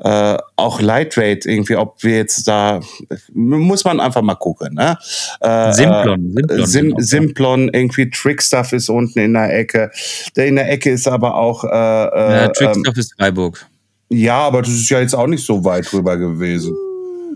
[0.00, 2.80] Äh, auch Lightweight irgendwie, ob wir jetzt da,
[3.34, 4.96] muss man einfach mal gucken, ne?
[5.40, 6.36] Äh, Simplon.
[6.36, 6.96] äh, Simplon, Sim, genau.
[7.00, 9.90] Simplon, irgendwie Trickstuff ist unten in der Ecke.
[10.36, 13.66] Der in der Ecke ist aber auch, äh, Ja, äh, ähm, Trickstuff ist Freiburg.
[14.10, 16.74] ja, aber das ist ja jetzt auch nicht so weit rüber gewesen.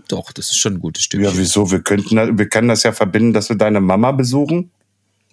[0.07, 1.21] Doch, das ist schon ein gutes Stück.
[1.21, 1.69] Ja, wieso?
[1.71, 4.69] Wir könnten, wir können das ja verbinden, dass wir deine Mama besuchen.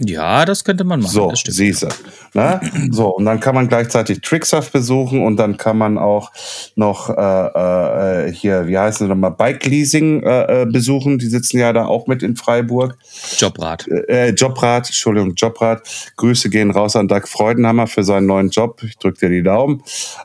[0.03, 1.13] Ja, das könnte man machen.
[1.13, 1.57] So, stimmt.
[1.57, 1.89] siehste.
[2.33, 2.61] Ne?
[2.91, 6.31] So, und dann kann man gleichzeitig Trickstuff besuchen und dann kann man auch
[6.75, 11.19] noch äh, äh, hier, wie heißen sie nochmal, Bike Leasing äh, äh, besuchen.
[11.19, 12.97] Die sitzen ja da auch mit in Freiburg.
[13.37, 13.87] Jobrad.
[13.89, 15.83] Äh, Jobrad, Entschuldigung, Jobrad.
[16.17, 18.83] Grüße gehen raus an Doug Freudenhammer für seinen neuen Job.
[18.83, 19.83] Ich drücke dir die Daumen.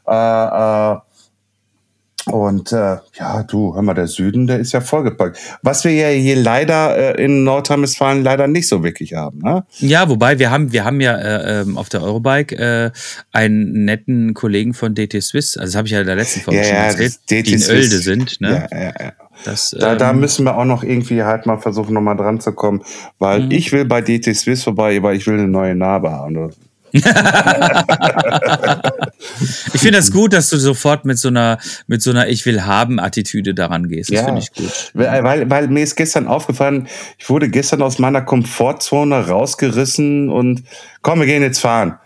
[0.07, 0.97] Äh, äh,
[2.27, 5.37] und äh, ja, du, hör mal, der Süden, der ist ja vollgepackt.
[5.61, 9.39] Was wir ja hier leider äh, in Nordrhein-Westfalen leider nicht so wirklich haben.
[9.39, 9.63] Ne?
[9.77, 12.91] Ja, wobei wir haben, wir haben ja äh, ähm, auf der Eurobike äh,
[13.31, 16.63] einen netten Kollegen von DT Swiss, also das habe ich ja in der letzten Folge
[16.63, 17.61] schon erzählt, DT die in.
[17.63, 18.41] Oelde sind.
[18.41, 18.67] Ne?
[18.71, 19.11] Ja, ja, ja.
[19.43, 22.53] Das, Da, da ähm, müssen wir auch noch irgendwie halt mal versuchen, nochmal dran zu
[22.53, 22.81] kommen,
[23.19, 23.51] weil Mhm.
[23.51, 26.51] ich will bei DT Swiss vorbei, weil ich will eine neue Narbe haben.
[29.73, 32.63] Ich finde das gut, dass du sofort mit so einer, mit so einer Ich will
[32.63, 34.09] haben Attitüde daran gehst.
[34.11, 34.25] Das Ja.
[34.25, 34.91] finde ich gut.
[34.93, 36.87] Weil, weil, weil mir ist gestern aufgefallen,
[37.17, 40.63] ich wurde gestern aus meiner Komfortzone rausgerissen und
[41.01, 41.97] komm, wir gehen jetzt fahren.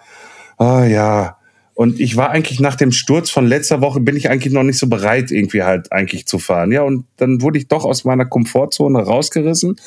[0.58, 1.36] Oh ja.
[1.74, 4.78] Und ich war eigentlich nach dem Sturz von letzter Woche, bin ich eigentlich noch nicht
[4.78, 6.74] so bereit, irgendwie halt eigentlich zu fahren.
[6.74, 9.78] Ja, und dann wurde ich doch aus meiner Komfortzone rausgerissen.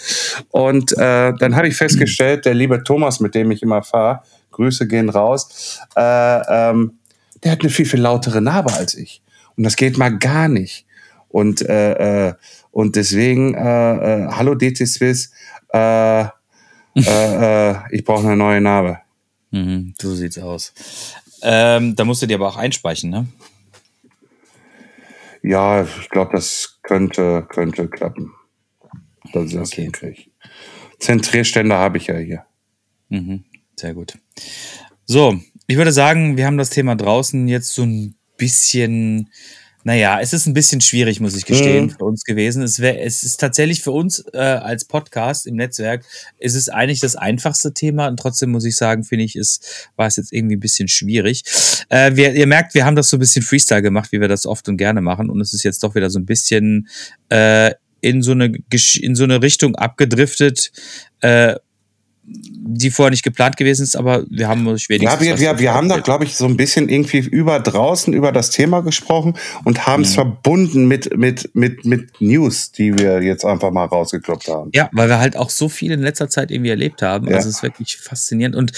[0.50, 4.20] Und äh, dann habe ich festgestellt, der liebe Thomas, mit dem ich immer fahre,
[4.52, 6.00] Grüße gehen raus, äh,
[6.70, 6.98] ähm,
[7.42, 9.22] der hat eine viel, viel lautere Narbe als ich.
[9.56, 10.86] Und das geht mal gar nicht.
[11.28, 12.34] Und, äh, äh,
[12.70, 15.32] und deswegen, äh, äh, hallo DT Swiss,
[15.72, 16.28] äh, äh,
[16.94, 18.98] äh, ich brauche eine neue Narbe.
[19.50, 20.72] Mhm, so sieht's aus.
[21.42, 23.26] Ähm, da musst du dir aber auch einspeichen, ne?
[25.42, 28.32] Ja, ich glaube, das könnte, könnte klappen.
[29.32, 29.82] Dass ich das Okay.
[29.82, 30.22] hinkriege.
[31.00, 32.44] Zentrierständer habe ich ja hier.
[33.08, 33.44] Mhm,
[33.76, 34.14] sehr gut.
[35.06, 39.30] So, ich würde sagen, wir haben das Thema draußen jetzt so ein bisschen,
[39.84, 41.90] naja, es ist ein bisschen schwierig, muss ich gestehen, Mhm.
[41.90, 42.62] für uns gewesen.
[42.62, 46.04] Es, wär, es ist tatsächlich für uns äh, als Podcast im Netzwerk,
[46.38, 50.06] ist es eigentlich das einfachste Thema und trotzdem muss ich sagen, finde ich, ist, war
[50.06, 51.42] es jetzt irgendwie ein bisschen schwierig.
[51.88, 54.46] Äh, wir, ihr merkt, wir haben das so ein bisschen Freestyle gemacht, wie wir das
[54.46, 56.88] oft und gerne machen und es ist jetzt doch wieder so ein bisschen
[57.28, 58.52] äh, in so eine
[59.00, 60.72] in so eine Richtung abgedriftet,
[61.20, 61.54] äh,
[62.24, 65.20] die vorher nicht geplant gewesen ist, aber wir haben euch wenigstens.
[65.20, 68.30] Ja, wir, wir, wir haben da, glaube ich, so ein bisschen irgendwie über draußen über
[68.30, 70.14] das Thema gesprochen und haben es Mhm.
[70.14, 74.70] verbunden mit, mit, mit, mit News, die wir jetzt einfach mal rausgekloppt haben.
[74.72, 77.28] Ja, weil wir halt auch so viel in letzter Zeit irgendwie erlebt haben.
[77.28, 77.36] Ja.
[77.36, 78.54] Also es ist wirklich faszinierend.
[78.54, 78.72] Und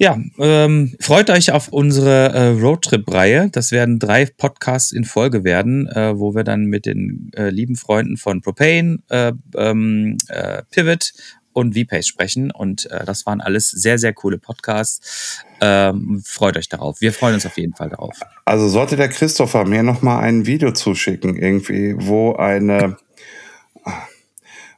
[0.00, 3.48] ja, ähm, freut euch auf unsere äh, Roadtrip-Reihe.
[3.50, 7.74] Das werden drei Podcasts in Folge werden, äh, wo wir dann mit den äh, lieben
[7.74, 11.12] Freunden von Propane, äh, ähm, äh, Pivot
[11.58, 12.50] und VPace sprechen.
[12.50, 15.44] Und äh, das waren alles sehr, sehr coole Podcasts.
[15.60, 17.00] Ähm, freut euch darauf.
[17.00, 18.16] Wir freuen uns auf jeden Fall darauf.
[18.44, 22.96] Also sollte der Christopher mir noch mal ein Video zuschicken, irgendwie, wo eine,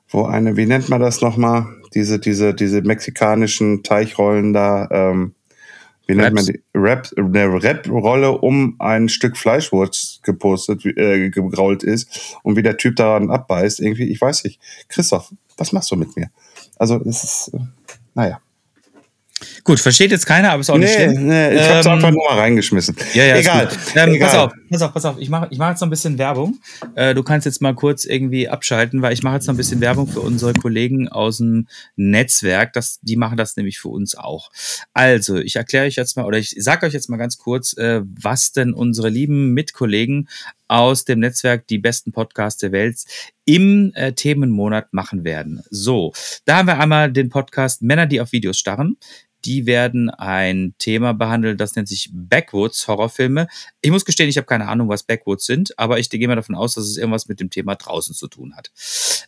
[0.09, 5.35] wo eine, wie nennt man das noch mal, diese, diese, diese mexikanischen Teichrollen da, ähm,
[6.07, 6.47] wie nennt man Wraps.
[6.47, 6.63] die?
[6.75, 12.97] Rap, eine Rap-Rolle um ein Stück Fleischwurst gepostet, äh, gegrault ist und wie der Typ
[12.97, 14.61] daran abbeißt, irgendwie, ich weiß nicht.
[14.89, 16.31] Christoph, was machst du mit mir?
[16.81, 17.59] Also, es ist, äh,
[18.15, 18.41] naja.
[19.65, 21.27] Gut, versteht jetzt keiner, aber ist auch nicht Nee, schlimm.
[21.29, 22.97] nee, ich hab's Ähm, einfach nur mal reingeschmissen.
[23.15, 23.69] Ja, ja, Egal.
[23.95, 24.29] Ähm, egal.
[24.29, 25.17] Pass auf, pass auf, pass auf.
[25.19, 26.59] Ich mache ich mach jetzt noch ein bisschen Werbung.
[26.95, 29.81] Äh, du kannst jetzt mal kurz irgendwie abschalten, weil ich mache jetzt noch ein bisschen
[29.81, 32.73] Werbung für unsere Kollegen aus dem Netzwerk.
[32.75, 34.51] Das, die machen das nämlich für uns auch.
[34.93, 38.03] Also, ich erkläre euch jetzt mal, oder ich sage euch jetzt mal ganz kurz, äh,
[38.23, 40.29] was denn unsere lieben Mitkollegen
[40.71, 42.99] aus dem Netzwerk Die besten Podcasts der Welt
[43.45, 45.63] im äh, Themenmonat machen werden.
[45.69, 46.13] So,
[46.45, 48.97] da haben wir einmal den Podcast Männer, die auf Videos starren.
[49.45, 53.49] Die werden ein Thema behandeln, das nennt sich Backwoods Horrorfilme.
[53.81, 56.55] Ich muss gestehen, ich habe keine Ahnung, was Backwoods sind, aber ich gehe mal davon
[56.55, 58.71] aus, dass es irgendwas mit dem Thema draußen zu tun hat.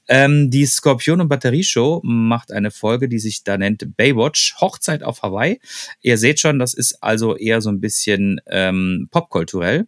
[0.09, 5.03] Ähm, die Skorpion und Batterie Show macht eine Folge, die sich da nennt Baywatch Hochzeit
[5.03, 5.59] auf Hawaii.
[6.03, 9.87] Ihr seht schon, das ist also eher so ein bisschen ähm, popkulturell.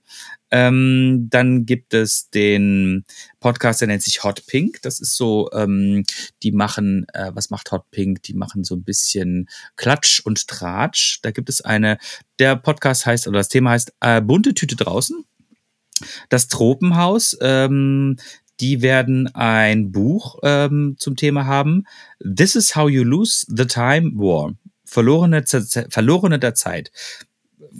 [0.54, 3.04] Ähm, dann gibt es den
[3.40, 4.80] Podcast, der nennt sich Hot Pink.
[4.82, 6.04] Das ist so, ähm,
[6.44, 8.22] die machen, äh, was macht Hot Pink?
[8.22, 11.18] Die machen so ein bisschen Klatsch und Tratsch.
[11.22, 11.98] Da gibt es eine,
[12.38, 15.24] der Podcast heißt, oder das Thema heißt äh, Bunte Tüte draußen.
[16.28, 18.16] Das Tropenhaus, ähm,
[18.60, 21.82] die werden ein Buch ähm, zum Thema haben.
[22.22, 24.54] This is how you lose the time war.
[24.84, 25.44] Verlorene,
[25.90, 26.92] verlorene der Zeit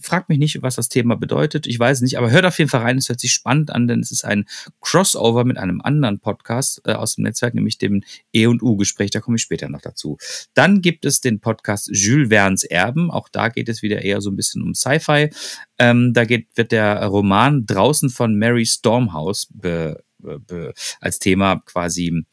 [0.01, 1.67] fragt mich nicht, was das Thema bedeutet.
[1.67, 2.99] Ich weiß nicht, aber hört auf jeden Fall rein.
[2.99, 4.47] Es hört sich spannend an, denn es ist ein
[4.81, 9.11] Crossover mit einem anderen Podcast äh, aus dem Netzwerk, nämlich dem E&U-Gespräch.
[9.11, 10.19] Da komme ich später noch dazu.
[10.55, 13.11] Dann gibt es den Podcast Jules Verne's Erben.
[13.11, 15.31] Auch da geht es wieder eher so ein bisschen um Sci-Fi.
[15.79, 22.25] Ähm, da geht, wird der Roman draußen von Mary Stormhouse be, be, als Thema quasi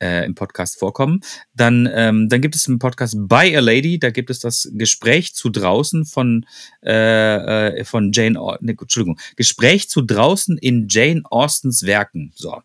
[0.00, 1.20] äh, im Podcast vorkommen.
[1.54, 5.34] Dann, ähm, dann gibt es einen Podcast By a Lady, da gibt es das Gespräch
[5.34, 6.46] zu draußen von,
[6.84, 12.32] äh, äh, von Jane, ne, Entschuldigung, Gespräch zu draußen in Jane Austens Werken.
[12.34, 12.62] So,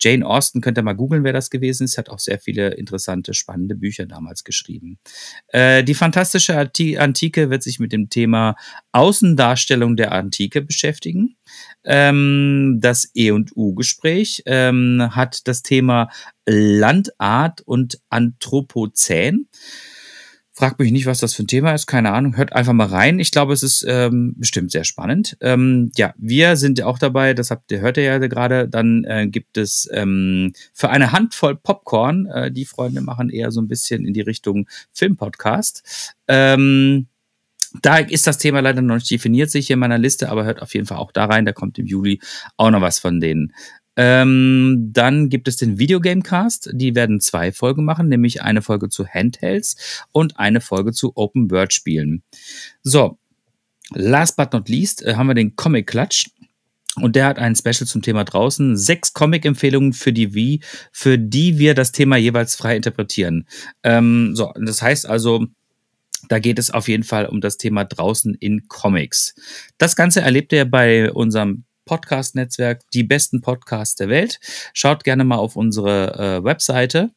[0.00, 1.98] Jane Austen könnt ihr mal googeln, wer das gewesen ist.
[1.98, 4.98] Hat auch sehr viele interessante, spannende Bücher damals geschrieben.
[5.48, 8.56] Äh, die fantastische Antike wird sich mit dem Thema
[8.92, 11.36] Außendarstellung der Antike beschäftigen.
[11.84, 16.08] Ähm, das E und U-Gespräch ähm, hat das Thema
[16.46, 19.48] Landart und Anthropozän.
[20.58, 22.36] Fragt mich nicht, was das für ein Thema ist, keine Ahnung.
[22.36, 23.20] Hört einfach mal rein.
[23.20, 25.36] Ich glaube, es ist ähm, bestimmt sehr spannend.
[25.40, 28.68] Ähm, ja, wir sind ja auch dabei, das habt ihr hört ihr ja gerade.
[28.68, 33.60] Dann äh, gibt es ähm, für eine Handvoll Popcorn, äh, die Freunde machen eher so
[33.60, 36.14] ein bisschen in die Richtung Filmpodcast.
[36.26, 37.06] Ähm,
[37.82, 40.62] da ist das Thema leider noch nicht definiert sich hier in meiner Liste, aber hört
[40.62, 41.44] auf jeden Fall auch da rein.
[41.44, 42.20] Da kommt im Juli
[42.56, 43.52] auch noch was von denen.
[43.96, 46.70] Ähm, dann gibt es den Videogamecast.
[46.72, 51.50] Die werden zwei Folgen machen, nämlich eine Folge zu Handhelds und eine Folge zu Open
[51.50, 52.22] World Spielen.
[52.82, 53.18] So,
[53.90, 56.30] last but not least äh, haben wir den Comic Clutch.
[57.00, 58.76] Und der hat ein Special zum Thema draußen.
[58.76, 60.60] Sechs Comic-Empfehlungen für die Wie,
[60.92, 63.46] für die wir das Thema jeweils frei interpretieren.
[63.82, 65.46] Ähm, so, das heißt also,
[66.28, 69.34] da geht es auf jeden Fall um das Thema draußen in Comics.
[69.78, 74.40] Das Ganze erlebt ihr bei unserem Podcast-Netzwerk, die besten Podcasts der Welt.
[74.74, 77.10] Schaut gerne mal auf unsere äh, Webseite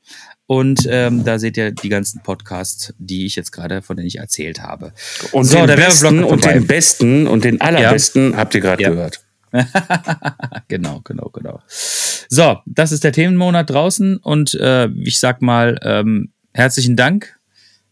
[0.47, 4.17] und ähm, da seht ihr die ganzen Podcasts, die ich jetzt gerade, von denen ich
[4.17, 4.93] erzählt habe.
[5.31, 8.37] Und, so, den, besten, und den besten und den allerbesten ja.
[8.37, 8.89] habt ihr gerade ja.
[8.89, 9.21] gehört.
[10.69, 11.61] genau, genau, genau.
[11.67, 17.37] So, das ist der Themenmonat draußen und äh, ich sag mal ähm, herzlichen Dank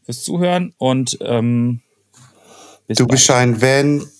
[0.09, 1.81] fürs Zuhören und ähm,
[2.87, 4.11] bis du bist ein Ventilator.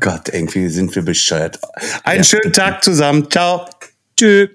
[0.00, 1.60] Gott, irgendwie sind wir bescheuert.
[2.02, 2.28] Einen ja.
[2.28, 3.30] schönen Tag zusammen.
[3.30, 3.66] Ciao.
[4.16, 4.48] Tschüss.